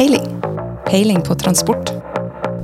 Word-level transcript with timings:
Peiling. 0.00 0.42
Peiling 0.86 1.22
på 1.22 1.34
transport. 1.34 1.90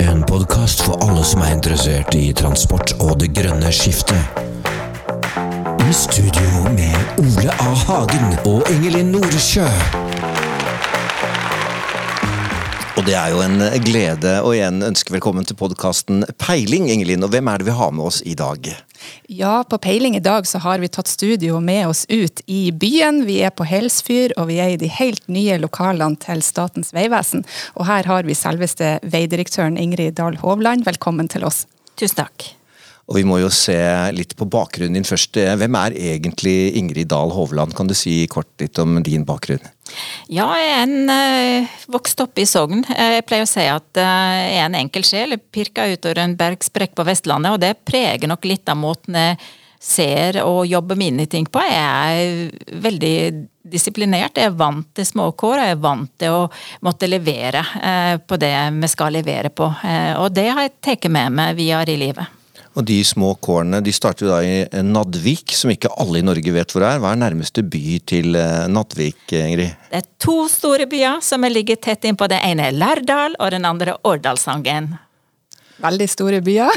En 0.01 0.23
podkast 0.23 0.81
for 0.81 0.97
alle 1.05 1.21
som 1.25 1.43
er 1.45 1.51
interessert 1.53 2.15
i 2.17 2.31
transport 2.33 2.95
og 2.97 3.19
det 3.21 3.29
grønne 3.37 3.69
skiftet. 3.77 4.41
I 5.85 5.93
studio 5.93 6.63
med 6.73 7.21
Ole 7.21 7.53
A. 7.61 7.75
Hagen 7.83 8.39
og 8.49 8.65
Ingelin 8.73 9.13
Noresjø. 9.13 9.69
Og 12.97 13.05
det 13.05 13.21
er 13.21 13.37
jo 13.37 13.45
en 13.45 13.61
glede 13.85 14.39
å 14.41 14.57
igjen 14.57 14.81
ønske 14.89 15.13
velkommen 15.13 15.45
til 15.45 15.61
podkasten 15.61 16.25
Peiling, 16.41 16.89
Ingelin. 16.89 17.29
Og 17.29 17.37
hvem 17.37 17.53
er 17.53 17.61
det 17.61 17.69
vi 17.69 17.77
har 17.85 17.93
med 17.93 18.15
oss 18.15 18.25
i 18.25 18.33
dag? 18.33 18.65
Ja, 19.29 19.65
på 19.71 19.79
Peiling 19.79 20.17
i 20.17 20.21
dag 20.21 20.47
så 20.47 20.59
har 20.59 20.79
vi 20.79 20.89
tatt 20.89 21.09
studio 21.11 21.59
med 21.61 21.89
oss 21.89 22.05
ut 22.09 22.41
i 22.47 22.71
byen. 22.73 23.25
Vi 23.27 23.41
er 23.43 23.51
på 23.51 23.65
Helsfyr, 23.67 24.31
og 24.39 24.47
vi 24.53 24.61
er 24.63 24.75
i 24.75 24.79
de 24.79 24.87
helt 24.87 25.25
nye 25.27 25.57
lokalene 25.59 26.15
til 26.23 26.45
Statens 26.47 26.95
vegvesen. 26.95 27.43
Og 27.75 27.89
her 27.89 28.07
har 28.07 28.29
vi 28.29 28.39
selveste 28.39 29.01
veidirektøren 29.03 29.81
Ingrid 29.83 30.15
Dahl 30.21 30.39
Hovland. 30.45 30.87
Velkommen 30.87 31.27
til 31.33 31.43
oss. 31.49 31.65
Tusen 31.99 32.23
takk. 32.23 32.53
Og 33.07 33.21
vi 33.21 33.23
må 33.27 33.39
jo 33.39 33.49
se 33.55 33.77
litt 34.17 34.35
på 34.35 34.49
bakgrunnen 34.51 34.99
din 34.99 35.07
først. 35.07 35.39
Hvem 35.39 35.77
er 35.79 35.95
egentlig 36.15 36.75
Ingrid 36.79 37.13
Dahl 37.13 37.31
Hovland? 37.31 37.75
Kan 37.79 37.87
du 37.87 37.95
si 37.95 38.25
kort 38.31 38.51
litt 38.59 38.81
om 38.83 38.99
din 39.07 39.23
bakgrunn? 39.27 39.63
Ja, 40.27 40.49
jeg 40.59 40.73
er 40.73 40.81
en 40.83 41.13
uh, 41.13 41.77
vokst 41.95 42.19
opp 42.25 42.35
i 42.43 42.47
Sogn. 42.51 42.83
Jeg 42.91 43.23
pleier 43.29 43.47
å 43.47 43.51
si 43.51 43.63
at 43.71 44.01
jeg 44.03 44.57
er 44.57 44.65
en 44.65 44.75
enkel 44.75 45.07
sjel. 45.07 45.37
Jeg 45.37 45.45
pirka 45.55 45.85
utover 45.87 46.25
en 46.25 46.35
bergsprekk 46.39 46.97
på 46.99 47.07
Vestlandet, 47.07 47.55
og 47.55 47.63
det 47.63 47.77
preger 47.87 48.27
nok 48.27 48.49
litt 48.51 48.67
av 48.73 48.81
måten 48.81 49.19
jeg 49.21 49.39
ser 49.87 50.41
og 50.43 50.65
jobber 50.67 50.99
mine 50.99 51.29
ting 51.31 51.47
på. 51.47 51.63
Jeg 51.63 52.25
er 52.27 52.81
veldig 52.83 53.19
disiplinert. 53.71 54.41
Jeg 54.41 54.51
er 54.51 54.57
vant 54.59 54.89
til 54.99 55.07
småkår, 55.07 55.61
og 55.61 55.63
jeg 55.63 55.77
er 55.77 55.85
vant 55.85 56.11
til 56.19 56.35
å 56.41 56.49
måtte 56.83 57.07
levere 57.07 57.63
på 58.27 58.41
det 58.41 58.55
vi 58.81 58.91
skal 58.91 59.15
levere 59.15 59.53
på. 59.55 59.69
og 60.19 60.27
det 60.35 60.49
har 60.49 60.67
jeg 60.67 60.75
tatt 60.89 61.07
med 61.13 61.39
meg 61.39 61.55
videre 61.61 61.95
i 61.95 62.01
livet. 62.03 62.35
Og 62.77 62.85
de 62.85 62.99
små 63.09 63.33
kårene 63.41 63.81
de 63.85 63.93
starter 63.95 64.27
jo 64.27 64.33
da 64.35 64.43
i 64.45 64.85
Nadvik, 64.85 65.55
som 65.57 65.73
ikke 65.73 65.95
alle 65.97 66.21
i 66.21 66.27
Norge 66.27 66.53
vet 66.53 66.75
hvor 66.75 66.85
er. 66.85 67.01
Hva 67.01 67.15
er 67.15 67.23
nærmeste 67.23 67.65
by 67.65 67.97
til 68.05 68.37
eh, 68.37 68.67
Nadvik, 68.69 69.23
Ingrid? 69.33 69.73
Det 69.89 70.03
er 70.03 70.11
to 70.21 70.43
store 70.53 70.85
byer 70.91 71.25
som 71.25 71.47
ligger 71.49 71.81
tett 71.81 72.05
innpå. 72.05 72.29
Det 72.29 72.43
ene 72.45 72.69
er 72.69 72.77
Lærdal, 72.77 73.39
og 73.41 73.55
den 73.55 73.65
andre 73.65 73.97
Årdalstangen. 74.05 74.93
Veldig 75.81 76.09
store 76.09 76.43
byer. 76.45 76.77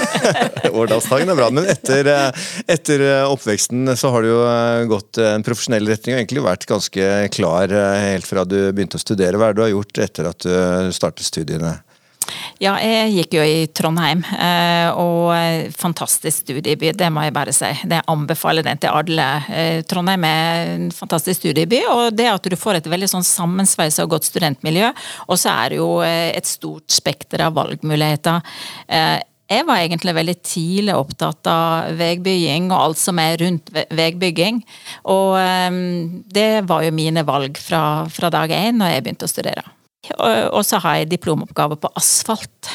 Årdalstangen 0.82 1.32
er 1.32 1.40
bra. 1.40 1.48
Men 1.56 1.70
etter, 1.72 2.12
eh, 2.12 2.44
etter, 2.76 3.06
eh, 3.08 3.24
oppveksten 3.24 3.96
så 3.96 4.12
har 4.12 4.24
du 4.24 4.28
jo 4.28 4.44
gått 4.92 5.22
en 5.24 5.46
profesjonell 5.46 5.88
retning 5.88 6.18
og 6.18 6.20
egentlig 6.20 6.44
vært 6.44 6.68
ganske 6.68 7.08
klar 7.32 7.72
helt 7.72 8.28
fra 8.28 8.44
du 8.44 8.58
begynte 8.76 9.00
å 9.00 9.04
studere. 9.06 9.40
Hva 9.40 9.48
er 9.48 9.56
det 9.56 9.62
du 9.62 9.66
har 9.70 9.74
gjort 9.78 10.04
etter 10.04 10.32
at 10.34 10.44
du 10.44 10.92
startet 10.92 11.32
studiene? 11.32 11.78
Ja, 12.62 12.76
jeg 12.78 13.10
gikk 13.16 13.34
jo 13.34 13.42
i 13.42 13.66
Trondheim, 13.74 14.20
eh, 14.22 14.86
og 14.94 15.72
fantastisk 15.74 16.44
studieby, 16.44 16.92
det 16.94 17.10
må 17.10 17.24
jeg 17.26 17.34
bare 17.34 17.54
si. 17.54 17.70
Det 17.90 18.04
anbefaler 18.10 18.62
den 18.62 18.78
til 18.78 18.94
alle. 18.94 19.26
Eh, 19.50 19.82
Trondheim 19.90 20.22
er 20.28 20.70
en 20.76 20.86
fantastisk 20.94 21.40
studieby, 21.42 21.82
og 21.90 22.14
det 22.14 22.30
at 22.30 22.46
du 22.46 22.54
får 22.56 22.78
et 22.78 22.88
veldig 22.94 23.10
sånn 23.10 23.26
sammensveisa 23.26 24.06
og 24.06 24.14
godt 24.14 24.30
studentmiljø, 24.30 24.92
og 25.26 25.40
så 25.40 25.50
er 25.64 25.74
det 25.74 25.82
jo 25.82 25.90
eh, 26.06 26.30
et 26.38 26.46
stort 26.46 26.94
spekter 26.94 27.42
av 27.42 27.58
valgmuligheter. 27.58 28.42
Jeg 29.44 29.66
var 29.66 29.82
egentlig 29.82 30.14
veldig 30.16 30.38
tidlig 30.46 30.94
opptatt 30.96 31.50
av 31.50 31.98
veibygging 31.98 32.70
og 32.70 32.78
alt 32.78 33.02
som 33.02 33.18
er 33.20 33.36
rundt 33.42 33.68
veibygging. 33.74 34.62
Og 35.12 35.36
det 36.32 36.48
var 36.64 36.86
jo 36.86 36.96
mine 36.96 37.26
valg 37.28 37.60
fra, 37.60 37.84
fra 38.08 38.32
dag 38.32 38.54
én 38.56 38.80
når 38.80 38.94
jeg 38.94 39.04
begynte 39.04 39.28
å 39.28 39.34
studere. 39.34 39.66
Og 40.18 40.62
så 40.66 40.80
har 40.84 41.00
jeg 41.00 41.12
diplomoppgave 41.14 41.78
på 41.80 41.90
asfalt. 41.98 42.72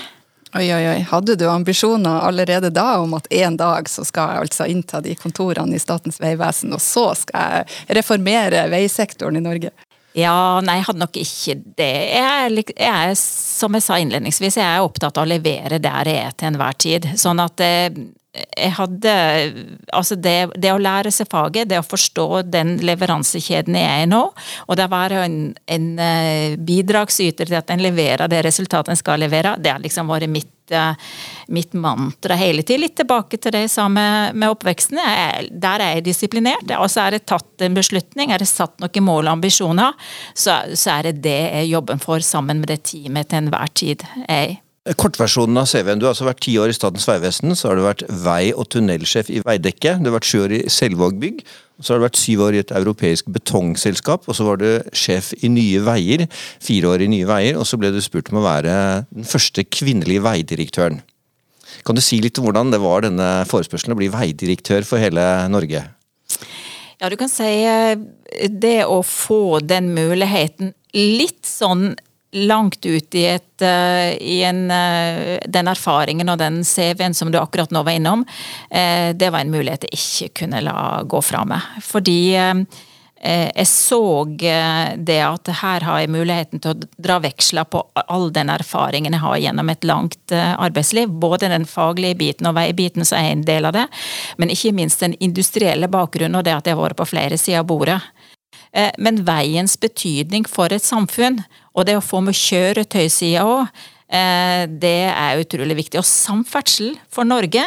Oi, 0.57 0.65
oi, 0.73 0.81
oi. 0.89 1.01
Hadde 1.05 1.35
du 1.37 1.45
ambisjoner 1.49 2.23
allerede 2.25 2.71
da 2.73 2.95
om 3.03 3.13
at 3.13 3.27
en 3.37 3.57
dag 3.57 3.89
så 3.89 4.01
skal 4.07 4.31
jeg 4.31 4.47
altså 4.47 4.65
innta 4.65 5.01
de 5.05 5.13
kontorene 5.19 5.77
i 5.77 5.81
Statens 5.81 6.17
vegvesen, 6.21 6.73
og 6.73 6.81
så 6.81 7.11
skal 7.19 7.53
jeg 7.53 7.99
reformere 7.99 8.65
veisektoren 8.71 9.37
i 9.37 9.43
Norge? 9.45 9.69
Ja, 10.17 10.57
nei, 10.65 10.79
jeg 10.79 10.87
hadde 10.87 11.03
nok 11.03 11.19
ikke 11.21 11.55
det. 11.77 11.91
Jeg, 12.17 12.63
er, 12.81 13.13
som 13.19 13.77
jeg 13.77 13.85
sa 13.85 13.99
innledningsvis, 14.01 14.57
jeg 14.57 14.65
er 14.65 14.81
opptatt 14.81 15.19
av 15.21 15.27
å 15.27 15.29
levere 15.29 15.77
der 15.83 16.09
jeg 16.09 16.23
er 16.25 16.33
til 16.33 16.49
enhver 16.49 16.79
tid. 16.81 17.05
Sånn 17.21 17.41
at 17.43 17.61
eh, 17.61 17.93
jeg 18.29 18.73
hadde 18.77 19.13
Altså, 19.95 20.15
det, 20.15 20.35
det, 20.61 20.69
å 20.73 20.81
lære 20.81 21.11
seg 21.13 21.29
faget, 21.31 21.69
det 21.71 21.79
å 21.81 21.85
forstå 21.85 22.43
den 22.53 22.75
leveransekjeden 22.85 23.77
jeg 23.77 23.89
er 23.89 24.03
i 24.05 24.09
nå, 24.09 24.21
og 24.67 24.77
det 24.77 24.85
å 24.85 24.91
være 24.91 25.23
en, 25.25 25.39
en 25.65 25.87
eh, 26.03 26.53
bidragsyter 26.61 27.49
til 27.49 27.57
at 27.57 27.73
en 27.73 27.81
leverer 27.81 28.29
det 28.29 28.43
resultatet 28.45 28.93
en 28.93 28.99
skal 28.99 29.23
levere, 29.23 29.55
det 29.57 29.73
har 29.73 29.81
liksom 29.81 30.11
vært 30.13 30.29
mitt, 30.29 30.53
eh, 30.69 31.09
mitt 31.57 31.73
mantra 31.73 32.37
hele 32.37 32.61
tiden. 32.61 32.85
Litt 32.85 32.99
tilbake 33.01 33.41
til 33.41 33.55
det 33.55 33.65
jeg 33.65 33.73
sa 33.73 33.89
med, 33.89 34.37
med 34.37 34.53
oppveksten. 34.53 35.01
Jeg, 35.01 35.49
der 35.65 35.83
er 35.83 35.97
jeg 35.97 36.07
disiplinert. 36.11 36.69
Og 36.77 36.87
så 36.93 37.07
er 37.07 37.17
det 37.17 37.25
tatt 37.33 37.65
en 37.65 37.77
beslutning, 37.81 38.29
er 38.31 38.45
det 38.45 38.51
satt 38.51 38.77
noen 38.83 39.09
mål 39.09 39.25
og 39.25 39.39
ambisjoner, 39.39 40.09
så, 40.37 40.61
så 40.77 40.99
er 40.99 41.09
det 41.09 41.25
det 41.25 41.39
jeg 41.41 41.73
jobber 41.73 42.01
for 42.05 42.23
sammen 42.25 42.61
med 42.61 42.69
det 42.75 42.83
teamet 42.93 43.33
til 43.33 43.41
enhver 43.41 43.73
tid 43.73 44.05
er 44.29 44.53
i. 44.53 44.57
Kortversjonen 44.97 45.59
av 45.61 45.67
CV-en. 45.69 45.99
Du 45.99 46.07
har 46.07 46.15
altså 46.15 46.25
vært 46.25 46.39
ti 46.41 46.55
år 46.57 46.71
i 46.71 46.75
Statens 46.75 47.05
vegvesen, 47.05 47.53
så 47.57 47.69
har 47.69 47.77
du 47.77 47.83
vært 47.85 48.05
vei- 48.23 48.55
og 48.55 48.69
tunnelsjef 48.73 49.27
i 49.29 49.41
Veidekke, 49.45 49.97
du 49.99 50.09
har 50.09 50.15
vært 50.17 50.29
sju 50.29 50.39
år 50.45 50.55
i 50.55 50.61
Selvåg 50.71 51.19
bygg, 51.21 51.43
så 51.83 51.93
har 51.93 51.99
du 51.99 52.05
vært 52.07 52.19
syv 52.19 52.41
år 52.47 52.57
i 52.57 52.61
et 52.63 52.73
europeisk 52.75 53.29
betongselskap, 53.35 54.25
og 54.25 54.37
så 54.37 54.47
var 54.47 54.57
du 54.61 54.67
sjef 54.97 55.29
i 55.43 55.51
Nye 55.51 55.83
Veier, 55.85 56.25
fire 56.63 56.89
år 56.95 57.05
i 57.05 57.11
Nye 57.11 57.29
Veier, 57.29 57.59
og 57.59 57.67
så 57.69 57.77
ble 57.77 57.93
du 57.93 58.01
spurt 58.01 58.31
om 58.33 58.41
å 58.41 58.47
være 58.47 58.73
den 59.13 59.29
første 59.29 59.67
kvinnelige 59.67 60.25
veidirektøren. 60.25 61.03
Kan 61.85 61.95
du 61.95 62.01
si 62.03 62.17
litt 62.23 62.39
om 62.41 62.47
hvordan 62.47 62.73
det 62.73 62.81
var 62.81 63.05
denne 63.05 63.29
forespørselen 63.47 63.93
å 63.93 63.99
bli 63.99 64.09
veidirektør 64.11 64.87
for 64.87 65.01
hele 65.01 65.23
Norge? 65.53 65.85
Ja, 66.99 67.07
du 67.07 67.15
kan 67.15 67.31
si 67.31 67.47
eh, 67.63 67.95
det 68.49 68.81
å 68.89 68.99
få 69.05 69.61
den 69.63 69.93
muligheten 69.95 70.73
litt 70.97 71.45
sånn 71.47 71.93
langt 72.31 72.85
ut 72.85 73.15
i, 73.15 73.25
et, 73.25 73.61
uh, 73.61 74.13
i 74.21 74.43
en, 74.43 74.65
uh, 74.71 75.37
den 75.47 75.69
erfaringen 75.71 76.29
og 76.29 76.37
den 76.41 76.61
CV-en 76.65 77.15
som 77.17 77.31
du 77.31 77.39
akkurat 77.39 77.71
nå 77.73 77.83
var 77.83 77.97
innom, 77.97 78.25
uh, 78.69 79.09
det 79.15 79.31
var 79.33 79.41
en 79.41 79.53
mulighet 79.53 79.87
jeg 79.89 79.97
ikke 79.97 80.43
kunne 80.43 80.61
la 80.65 81.01
gå 81.09 81.23
fra 81.25 81.45
meg. 81.49 81.65
Fordi 81.85 82.19
jeg 83.19 83.67
så 83.67 84.23
det 84.31 85.17
at 85.19 85.49
her 85.59 85.83
har 85.83 85.97
jeg 85.99 86.11
muligheten 86.13 86.61
til 86.63 86.71
å 86.71 86.87
dra 87.03 87.17
veksler 87.19 87.65
på 87.67 87.81
all 87.99 88.29
den 88.31 88.47
erfaringen 88.53 89.11
jeg 89.11 89.19
har 89.19 89.41
gjennom 89.43 89.71
et 89.73 89.83
langt 89.83 90.31
arbeidsliv. 90.31 91.11
Både 91.19 91.49
den 91.51 91.67
faglige 91.67 92.15
biten 92.15 92.47
og 92.47 92.55
veibiten 92.55 93.03
som 93.03 93.19
er 93.19 93.33
en 93.33 93.43
del 93.43 93.67
av 93.67 93.75
det, 93.75 93.83
men 94.39 94.53
ikke 94.55 94.71
minst 94.77 95.03
den 95.03 95.17
industrielle 95.19 95.91
bakgrunnen 95.91 96.39
og 96.39 96.47
det 96.47 96.55
at 96.61 96.71
jeg 96.71 96.79
har 96.79 96.85
vært 96.85 97.01
på 97.01 97.09
flere 97.11 97.35
sider 97.35 97.59
av 97.59 97.67
bordet. 97.67 97.99
Men 99.03 99.25
veiens 99.27 99.75
betydning 99.83 100.47
for 100.47 100.71
et 100.71 100.87
samfunn, 100.87 101.41
og 101.75 101.87
det 101.87 101.97
å 101.99 102.03
få 102.03 102.21
med 102.25 102.37
kjøretøysida 102.37 103.45
òg, 103.47 103.81
eh, 104.09 104.65
det 104.69 105.09
er 105.11 105.41
utrolig 105.41 105.77
viktig. 105.83 106.01
Og 106.01 106.07
samferdsel 106.07 106.95
for 107.11 107.27
Norge, 107.27 107.65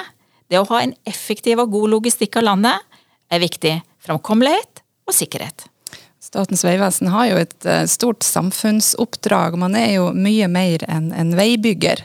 det 0.50 0.60
å 0.60 0.68
ha 0.68 0.82
en 0.82 0.94
effektiv 1.08 1.62
og 1.62 1.72
god 1.74 1.94
logistikk 1.96 2.40
av 2.40 2.50
landet, 2.50 2.88
er 3.32 3.42
viktig. 3.42 3.78
Framkommelighet 4.02 4.82
og 5.08 5.14
sikkerhet. 5.16 5.68
Statens 6.22 6.62
vegvesen 6.64 7.10
har 7.12 7.26
jo 7.28 7.40
et 7.42 7.66
eh, 7.66 7.84
stort 7.90 8.24
samfunnsoppdrag. 8.26 9.56
Man 9.58 9.74
er 9.78 9.96
jo 9.96 10.10
mye 10.14 10.46
mer 10.50 10.84
enn 10.88 11.10
en 11.16 11.32
veibygger. 11.38 12.04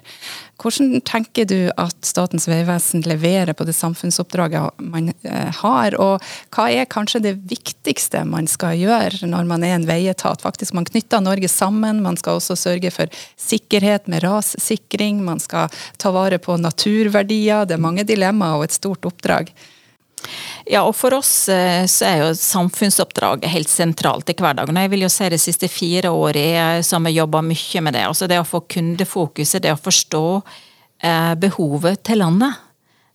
Hvordan 0.58 1.02
tenker 1.06 1.46
du 1.46 1.70
at 1.78 1.98
Statens 2.06 2.48
vegvesen 2.50 3.04
leverer 3.06 3.54
på 3.54 3.66
det 3.68 3.76
samfunnsoppdraget 3.78 4.82
man 4.82 5.12
eh, 5.22 5.52
har, 5.60 5.98
og 6.02 6.24
hva 6.56 6.66
er 6.74 6.90
kanskje 6.90 7.22
det 7.28 7.36
viktigste 7.52 8.24
man 8.26 8.50
skal 8.50 8.74
gjøre 8.80 9.30
når 9.30 9.46
man 9.50 9.66
er 9.68 9.76
en 9.76 9.86
veietat? 9.86 10.42
Faktisk, 10.42 10.74
Man 10.74 10.90
knytter 10.90 11.22
Norge 11.22 11.48
sammen, 11.48 12.02
man 12.02 12.18
skal 12.18 12.42
også 12.42 12.58
sørge 12.58 12.92
for 12.92 13.22
sikkerhet 13.38 14.10
med 14.10 14.26
rassikring, 14.26 15.22
man 15.24 15.40
skal 15.40 15.70
ta 16.02 16.12
vare 16.12 16.42
på 16.42 16.58
naturverdier. 16.58 17.66
Det 17.70 17.78
er 17.78 17.86
mange 17.88 18.08
dilemmaer 18.08 18.58
og 18.58 18.66
et 18.66 18.78
stort 18.78 19.06
oppdrag. 19.06 19.54
Ja, 20.68 20.82
og 20.84 20.96
for 20.98 21.16
oss 21.16 21.48
eh, 21.54 21.86
så 21.88 22.06
er 22.08 22.22
jo 22.22 22.32
samfunnsoppdraget 22.36 23.48
helt 23.54 23.72
sentralt 23.72 24.30
i 24.32 24.36
hverdagen. 24.36 24.80
Jeg 24.82 24.92
vil 24.92 25.06
jo 25.06 25.12
si 25.12 25.30
de 25.32 25.40
siste 25.40 25.70
fire 25.72 26.12
årene 26.12 26.84
så 26.84 26.98
har 26.98 27.06
vi 27.06 27.16
jobba 27.16 27.44
mye 27.46 27.84
med 27.86 27.96
det. 27.96 28.06
Altså 28.10 28.28
det 28.28 28.40
å 28.42 28.48
få 28.48 28.66
kundefokuset, 28.68 29.64
det 29.64 29.76
å 29.76 29.80
forstå 29.80 30.24
eh, 31.04 31.36
behovet 31.40 32.04
til 32.08 32.20
landet. 32.26 32.64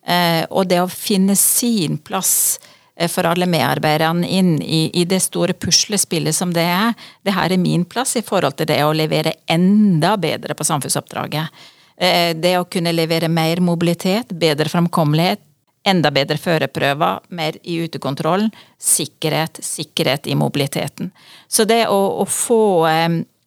Eh, 0.07 0.45
og 0.51 0.67
det 0.71 0.81
å 0.83 0.91
finne 0.91 1.37
sin 1.39 1.99
plass 2.03 2.59
eh, 2.97 3.11
for 3.11 3.29
alle 3.29 3.47
medarbeiderne 3.51 4.27
inn 4.27 4.57
i, 4.63 4.89
i, 4.99 5.05
det 5.07 5.21
store 5.23 5.55
puslespillet 5.55 6.35
som 6.35 6.55
det 6.55 6.65
er. 6.67 6.97
Det 7.23 7.37
her 7.37 7.55
er 7.55 7.63
min 7.63 7.85
plass 7.85 8.17
i 8.19 8.25
forhold 8.27 8.59
til 8.59 8.71
det 8.73 8.81
å 8.83 8.95
levere 8.97 9.37
enda 9.51 10.17
bedre 10.19 10.57
på 10.59 10.67
samfunnsoppdraget. 10.67 11.63
Eh, 11.97 12.33
det 12.35 12.57
å 12.59 12.67
kunne 12.67 12.95
levere 12.97 13.31
mer 13.31 13.63
mobilitet, 13.63 14.33
bedre 14.35 14.73
framkommelighet, 14.73 15.45
enda 15.89 16.13
bedre 16.15 16.39
førerprøver, 16.39 17.23
mer 17.35 17.59
i 17.63 17.81
utekontrollen, 17.83 18.53
sikkerhet, 18.79 19.61
sikkerhet 19.65 20.29
i 20.31 20.37
mobiliteten. 20.39 21.11
Så 21.49 21.67
det 21.69 21.87
å, 21.91 22.01
å 22.23 22.27
få 22.29 22.87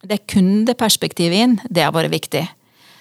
det 0.05 0.21
kundeperspektivet 0.31 1.45
inn, 1.45 1.59
det 1.69 1.85
har 1.85 1.95
vært 1.95 2.13
viktig. 2.13 2.43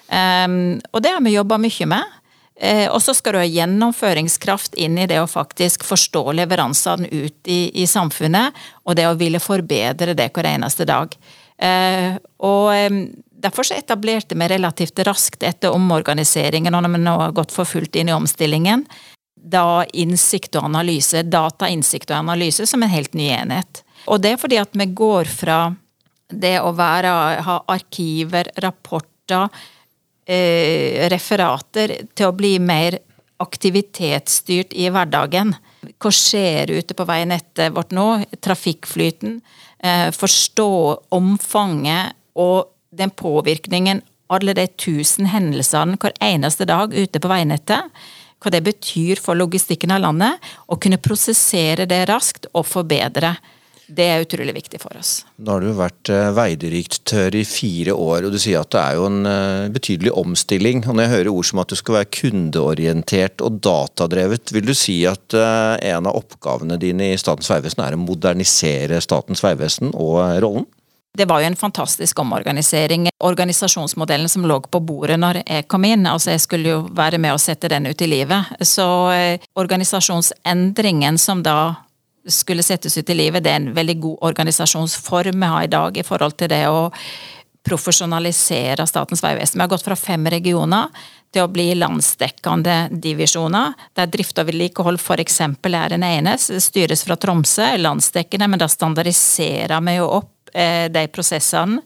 Og 0.07 1.01
det 1.03 1.11
har 1.11 1.23
vi 1.25 1.35
jobba 1.35 1.59
mye 1.61 1.89
med. 1.91 2.15
Eh, 2.55 2.87
og 2.87 3.01
så 3.03 3.11
skal 3.11 3.35
du 3.35 3.41
ha 3.41 3.47
gjennomføringskraft 3.47 4.77
inn 4.79 4.95
i 4.95 5.07
det 5.11 5.17
å 5.19 5.27
faktisk 5.27 5.83
forstå 5.83 6.21
leveransene 6.39 7.09
ut 7.11 7.49
i, 7.51 7.67
i 7.83 7.87
samfunnet, 7.87 8.55
og 8.87 8.95
det 8.95 9.09
å 9.09 9.17
ville 9.19 9.43
forbedre 9.43 10.15
det 10.15 10.29
hver 10.31 10.47
eneste 10.53 10.87
dag. 10.87 11.17
Eh, 11.59 12.15
og 12.47 12.71
Derfor 13.45 13.67
så 13.67 13.75
etablerte 13.77 14.33
vi 14.39 14.47
relativt 14.47 14.99
raskt 15.05 15.43
etter 15.45 15.73
omorganiseringen, 15.75 16.73
og 16.73 16.81
når 16.81 16.93
vi 16.95 17.01
nå 17.03 17.11
har 17.19 17.33
gått 17.35 17.51
for 17.53 17.67
fullt 17.69 17.97
inn 17.99 18.09
i 18.09 18.15
omstillingen, 18.15 18.85
da 19.45 19.85
innsikt 19.93 20.57
og 20.57 20.69
analyse, 20.71 21.21
datainnsikt 21.29 22.09
og 22.11 22.17
analyse 22.23 22.65
som 22.69 22.83
en 22.83 22.91
helt 22.91 23.13
ny 23.17 23.29
enhet. 23.35 23.83
Og 24.09 24.21
det 24.21 24.35
er 24.35 24.41
fordi 24.41 24.59
at 24.61 24.73
vi 24.73 24.87
går 24.97 25.29
fra 25.29 25.59
det 26.33 26.57
å 26.61 26.71
være, 26.75 27.11
ha 27.45 27.57
arkiver, 27.69 28.49
rapporter, 28.63 29.49
eh, 30.25 31.05
referater 31.13 31.93
til 32.15 32.31
å 32.31 32.35
bli 32.35 32.57
mer 32.59 32.97
aktivitetsstyrt 33.43 34.73
i 34.73 34.89
hverdagen. 34.89 35.53
Hva 36.01 36.11
skjer 36.11 36.71
ute 36.71 36.97
på 36.97 37.05
veinettet 37.05 37.73
vårt 37.75 37.93
nå? 37.93 38.25
Trafikkflyten. 38.41 39.41
Eh, 39.79 40.09
forstå 40.11 40.71
omfanget 41.13 42.15
og 42.35 42.71
den 42.95 43.11
påvirkningen 43.11 44.01
alle 44.33 44.55
de 44.57 44.65
tusen 44.81 45.29
hendelsene 45.29 45.99
hver 46.01 46.15
eneste 46.23 46.65
dag 46.65 46.93
ute 46.93 47.21
på 47.21 47.29
veinettet. 47.29 47.91
Hva 48.45 48.51
det 48.53 48.61
betyr 48.61 49.17
for 49.17 49.33
logistikken 49.33 49.89
av 49.95 50.03
landet. 50.03 50.37
Å 50.69 50.77
kunne 50.77 51.01
prosessere 51.01 51.87
det 51.89 52.03
raskt 52.11 52.45
og 52.53 52.67
forbedre. 52.69 53.31
Det 53.85 54.05
er 54.05 54.21
utrolig 54.21 54.53
viktig 54.53 54.77
for 54.81 54.97
oss. 54.97 55.23
Nå 55.41 55.55
har 55.55 55.65
du 55.65 55.71
vært 55.77 56.09
eh, 56.13 56.29
veidirektør 56.33 57.37
i 57.37 57.41
fire 57.45 57.93
år, 57.93 58.27
og 58.27 58.33
du 58.33 58.39
sier 58.41 58.61
at 58.61 58.71
det 58.73 58.81
er 58.81 58.99
jo 58.99 59.09
en 59.09 59.29
eh, 59.29 59.65
betydelig 59.73 60.13
omstilling. 60.21 60.83
Og 60.85 60.93
når 60.93 61.05
jeg 61.05 61.13
hører 61.15 61.31
ord 61.33 61.49
som 61.49 61.61
at 61.61 61.73
du 61.73 61.77
skal 61.77 61.99
være 61.99 62.11
kundeorientert 62.19 63.41
og 63.45 63.59
datadrevet, 63.65 64.53
vil 64.53 64.69
du 64.69 64.73
si 64.77 64.99
at 65.09 65.37
eh, 65.37 65.89
en 65.89 66.09
av 66.09 66.21
oppgavene 66.21 66.77
dine 66.81 67.11
i 67.15 67.19
Statens 67.21 67.49
vegvesen 67.49 67.81
er 67.85 67.97
å 67.97 68.01
modernisere 68.05 69.01
Statens 69.05 69.41
vegvesen 69.45 69.93
og 69.93 70.21
rollen? 70.45 70.69
Det 71.15 71.25
var 71.29 71.41
jo 71.41 71.47
en 71.47 71.55
fantastisk 71.55 72.19
omorganisering. 72.19 73.09
Organisasjonsmodellen 73.23 74.29
som 74.29 74.45
lå 74.47 74.59
på 74.59 74.81
bordet 74.83 75.19
når 75.21 75.41
jeg 75.45 75.67
kom 75.71 75.85
inn, 75.87 76.07
altså 76.09 76.33
jeg 76.33 76.43
skulle 76.43 76.73
jo 76.73 76.81
være 76.95 77.19
med 77.23 77.35
å 77.35 77.41
sette 77.41 77.71
den 77.71 77.87
ut 77.87 78.01
i 78.01 78.09
livet. 78.11 78.51
Så 78.61 78.85
organisasjonsendringen 79.55 81.17
som 81.21 81.43
da 81.45 81.75
skulle 82.27 82.63
settes 82.63 82.97
ut 82.97 83.09
i 83.09 83.15
livet. 83.15 83.43
Det 83.43 83.51
er 83.51 83.61
en 83.61 83.73
veldig 83.75 83.99
god 84.01 84.17
organisasjonsform 84.31 85.39
vi 85.39 85.53
har 85.53 85.63
i 85.63 85.71
dag 85.71 85.97
i 85.97 86.03
forhold 86.03 86.37
til 86.39 86.51
det 86.51 86.65
å 86.67 86.89
profesjonalisere 87.65 88.85
Statens 88.87 89.23
vegvesen. 89.23 89.57
Vi 89.57 89.63
har 89.63 89.71
gått 89.71 89.85
fra 89.85 89.97
fem 89.97 90.27
regioner 90.29 90.91
til 91.33 91.45
å 91.45 91.51
bli 91.51 91.71
landsdekkende 91.75 92.75
divisjoner, 93.01 93.73
der 93.97 94.11
drift 94.11 94.37
og 94.39 94.47
vedlikehold 94.49 95.01
f.eks. 95.01 95.41
er 95.41 95.95
en 95.97 96.05
enes. 96.05 96.47
Styres 96.63 97.03
fra 97.03 97.17
Tromsø, 97.19 97.73
landsdekkende, 97.81 98.47
men 98.47 98.61
da 98.61 98.69
standardiserer 98.71 99.81
vi 99.83 99.97
jo 99.97 100.07
opp 100.21 100.29
eh, 100.29 100.34
de 100.55 101.01
prosessene. 101.11 101.81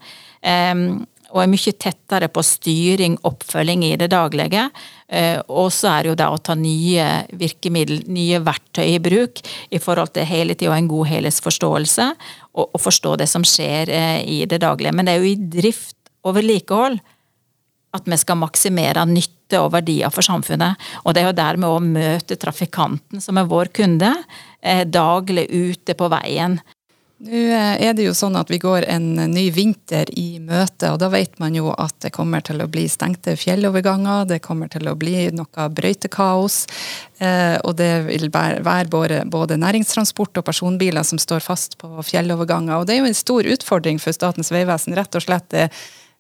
Og 1.30 1.42
er 1.44 1.50
mye 1.50 1.74
tettere 1.78 2.30
på 2.34 2.42
styring, 2.46 3.18
oppfølging 3.28 3.84
i 3.86 3.96
det 4.02 4.10
daglige. 4.14 4.66
Eh, 5.10 5.38
og 5.50 5.70
så 5.74 5.92
er 5.92 6.04
det 6.04 6.12
jo 6.12 6.18
det 6.18 6.30
å 6.30 6.42
ta 6.42 6.56
nye 6.58 7.06
virkemiddel, 7.38 8.04
nye 8.10 8.42
verktøy 8.46 8.86
i 8.96 9.02
bruk 9.04 9.42
i 9.74 9.82
forhold 9.82 10.14
til 10.16 10.28
hele 10.30 10.58
tida 10.58 10.78
en 10.78 10.90
god 10.90 11.10
helhetsforståelse, 11.12 12.10
og, 12.56 12.66
og, 12.66 12.82
forstå 12.82 13.16
det 13.22 13.30
som 13.30 13.46
skjer 13.46 13.94
eh, 13.94 14.20
i 14.26 14.42
det 14.50 14.62
daglige. 14.66 14.96
Men 14.96 15.10
det 15.10 15.16
er 15.16 15.24
jo 15.24 15.32
i 15.32 15.50
drift 15.60 15.98
og 16.26 16.38
vedlikehold 16.40 17.00
at 17.98 18.06
vi 18.06 18.18
skal 18.22 18.38
maksimere 18.38 19.06
nytte 19.10 19.62
og 19.62 19.72
verdier 19.74 20.14
for 20.14 20.26
samfunnet. 20.26 20.78
Og 21.06 21.14
det 21.14 21.24
er 21.24 21.30
jo 21.30 21.38
dermed 21.38 21.70
å 21.70 21.82
møte 21.82 22.38
trafikanten, 22.38 23.22
som 23.22 23.38
er 23.38 23.50
vår 23.50 23.74
kunde, 23.74 24.12
eh, 24.62 24.84
daglig 24.86 25.48
ute 25.50 25.98
på 25.98 26.10
veien. 26.14 26.60
Nå 27.20 27.36
eh, 27.36 27.76
er 27.84 27.96
det 27.98 28.06
jo 28.06 28.14
sånn 28.16 28.38
at 28.40 28.48
vi 28.48 28.62
går 28.64 28.86
en 28.88 29.10
ny 29.34 29.50
vinter 29.52 30.08
i 30.16 30.40
møte, 30.40 30.94
og 30.94 31.02
da 31.02 31.10
vet 31.12 31.34
man 31.42 31.56
jo 31.58 31.74
at 31.76 31.98
det 32.06 32.14
kommer 32.16 32.40
til 32.46 32.64
å 32.64 32.68
bli 32.72 32.86
stengte 32.88 33.34
fjelloverganger, 33.36 34.24
det 34.30 34.40
kommer 34.46 34.72
til 34.72 34.88
å 34.88 34.96
bli 34.96 35.28
noe 35.36 35.66
brøytekaos. 35.76 36.62
Eh, 37.20 37.58
og 37.68 37.76
det 37.82 37.92
vil 38.08 38.30
være 38.32 38.88
både 39.28 39.60
næringstransport 39.60 40.40
og 40.40 40.48
personbiler 40.48 41.04
som 41.04 41.20
står 41.20 41.44
fast 41.44 41.76
på 41.82 41.92
fjelloverganger. 42.08 42.78
Og 42.78 42.88
det 42.88 42.96
er 42.96 43.04
jo 43.04 43.12
en 43.12 43.24
stor 43.26 43.52
utfordring 43.52 44.00
for 44.00 44.16
Statens 44.16 44.54
vegvesen, 44.56 44.96
rett 44.96 45.20
og 45.20 45.28
slett 45.28 45.52
det 45.52 45.68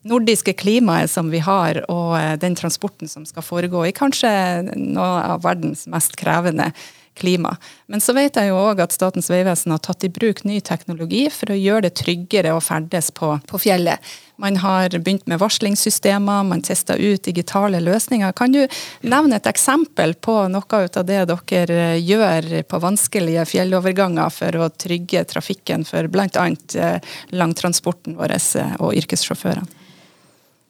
nordiske 0.04 0.52
klimaet 0.60 1.12
som 1.12 1.32
vi 1.32 1.40
har, 1.44 1.80
og 1.88 2.18
eh, 2.20 2.36
den 2.44 2.60
transporten 2.60 3.08
som 3.08 3.24
skal 3.24 3.48
foregå 3.48 3.88
i 3.88 3.96
kanskje 3.96 4.32
noe 4.76 5.12
av 5.32 5.48
verdens 5.48 5.88
mest 5.88 6.20
krevende 6.20 6.74
klima. 7.20 7.58
Men 7.92 8.02
så 8.02 8.16
vet 8.18 8.40
jeg 8.40 8.50
jo 8.50 8.58
òg 8.58 8.82
at 8.84 8.96
Statens 8.96 9.30
vegvesen 9.32 9.74
har 9.76 9.84
tatt 9.84 10.06
i 10.08 10.12
bruk 10.14 10.46
ny 10.48 10.62
teknologi 10.66 11.26
for 11.34 11.54
å 11.54 11.60
gjøre 11.60 11.88
det 11.88 11.98
tryggere 12.00 12.56
å 12.56 12.64
ferdes 12.64 13.12
på, 13.16 13.36
på 13.50 13.62
fjellet. 13.62 14.00
Man 14.40 14.56
har 14.64 14.94
begynt 14.96 15.28
med 15.28 15.42
varslingssystemer, 15.42 16.46
man 16.48 16.62
tester 16.64 16.96
ut 16.96 17.26
digitale 17.28 17.82
løsninger. 17.84 18.32
Kan 18.40 18.56
du 18.56 18.62
nevne 19.02 19.36
et 19.36 19.50
eksempel 19.52 20.16
på 20.16 20.38
noe 20.48 20.80
av 20.88 21.08
det 21.10 21.26
dere 21.28 21.82
gjør 22.00 22.48
på 22.70 22.80
vanskelige 22.80 23.44
fjelloverganger 23.52 24.32
for 24.32 24.62
å 24.64 24.70
trygge 24.72 25.26
trafikken 25.28 25.84
for 25.88 26.08
bl.a. 26.08 26.48
Eh, 26.80 27.12
langtransporten 27.36 28.16
vår 28.16 28.38
eh, 28.40 28.80
og 28.80 28.96
yrkessjåførene? 28.96 29.68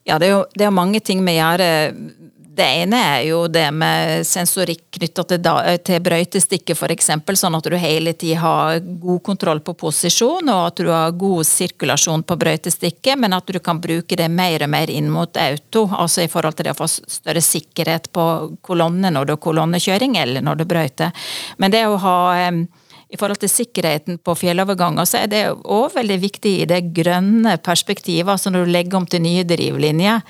Ja, 0.08 0.18
det 0.18 0.30
er 0.30 0.32
jo 0.32 0.44
det 0.56 0.66
er 0.66 0.74
mange 0.74 0.98
ting 1.04 1.22
vi 1.22 1.36
gjør 1.36 1.62
det 2.60 2.66
ene 2.82 2.98
er 3.14 3.22
jo 3.30 3.44
det 3.48 3.66
med 3.72 4.26
sensorikk 4.28 4.98
knytta 4.98 5.24
til, 5.30 5.46
til 5.86 6.02
brøytestikket 6.04 6.76
f.eks., 6.76 7.10
sånn 7.40 7.56
at 7.56 7.68
du 7.72 7.76
hele 7.80 8.12
tida 8.18 8.42
har 8.42 8.80
god 8.84 9.22
kontroll 9.24 9.62
på 9.64 9.74
posisjon, 9.80 10.50
og 10.52 10.66
at 10.68 10.82
du 10.82 10.90
har 10.92 11.14
god 11.16 11.48
sirkulasjon 11.48 12.24
på 12.28 12.36
brøytestikket, 12.40 13.16
men 13.20 13.36
at 13.36 13.48
du 13.48 13.60
kan 13.64 13.80
bruke 13.80 14.18
det 14.18 14.28
mer 14.32 14.66
og 14.66 14.72
mer 14.74 14.92
inn 14.92 15.08
mot 15.12 15.40
auto, 15.40 15.86
altså 15.88 16.26
i 16.26 16.30
forhold 16.32 16.58
til 16.58 16.68
det 16.68 16.74
å 16.74 16.80
få 16.82 16.90
større 16.90 17.44
sikkerhet 17.44 18.10
på 18.12 18.26
kolonne 18.66 19.14
når 19.14 19.30
du 19.30 19.34
har 19.36 19.42
kolonnekjøring, 19.48 20.18
eller 20.20 20.44
når 20.44 20.60
du 20.60 20.66
brøyter. 20.68 21.16
Men 21.62 21.72
det 21.72 21.86
å 21.88 21.96
ha 22.04 22.18
i 23.10 23.18
forhold 23.18 23.40
til 23.42 23.50
sikkerheten 23.50 24.20
på 24.22 24.36
fjelloverganger, 24.38 25.08
så 25.08 25.24
er 25.24 25.32
det 25.32 25.42
òg 25.50 25.96
veldig 25.96 26.20
viktig 26.22 26.54
i 26.60 26.68
det 26.70 26.84
grønne 26.94 27.56
perspektivet, 27.64 28.30
altså 28.36 28.52
når 28.52 28.68
du 28.68 28.76
legger 28.76 29.00
om 29.00 29.08
til 29.08 29.24
nye 29.24 29.48
drivlinjer 29.48 30.22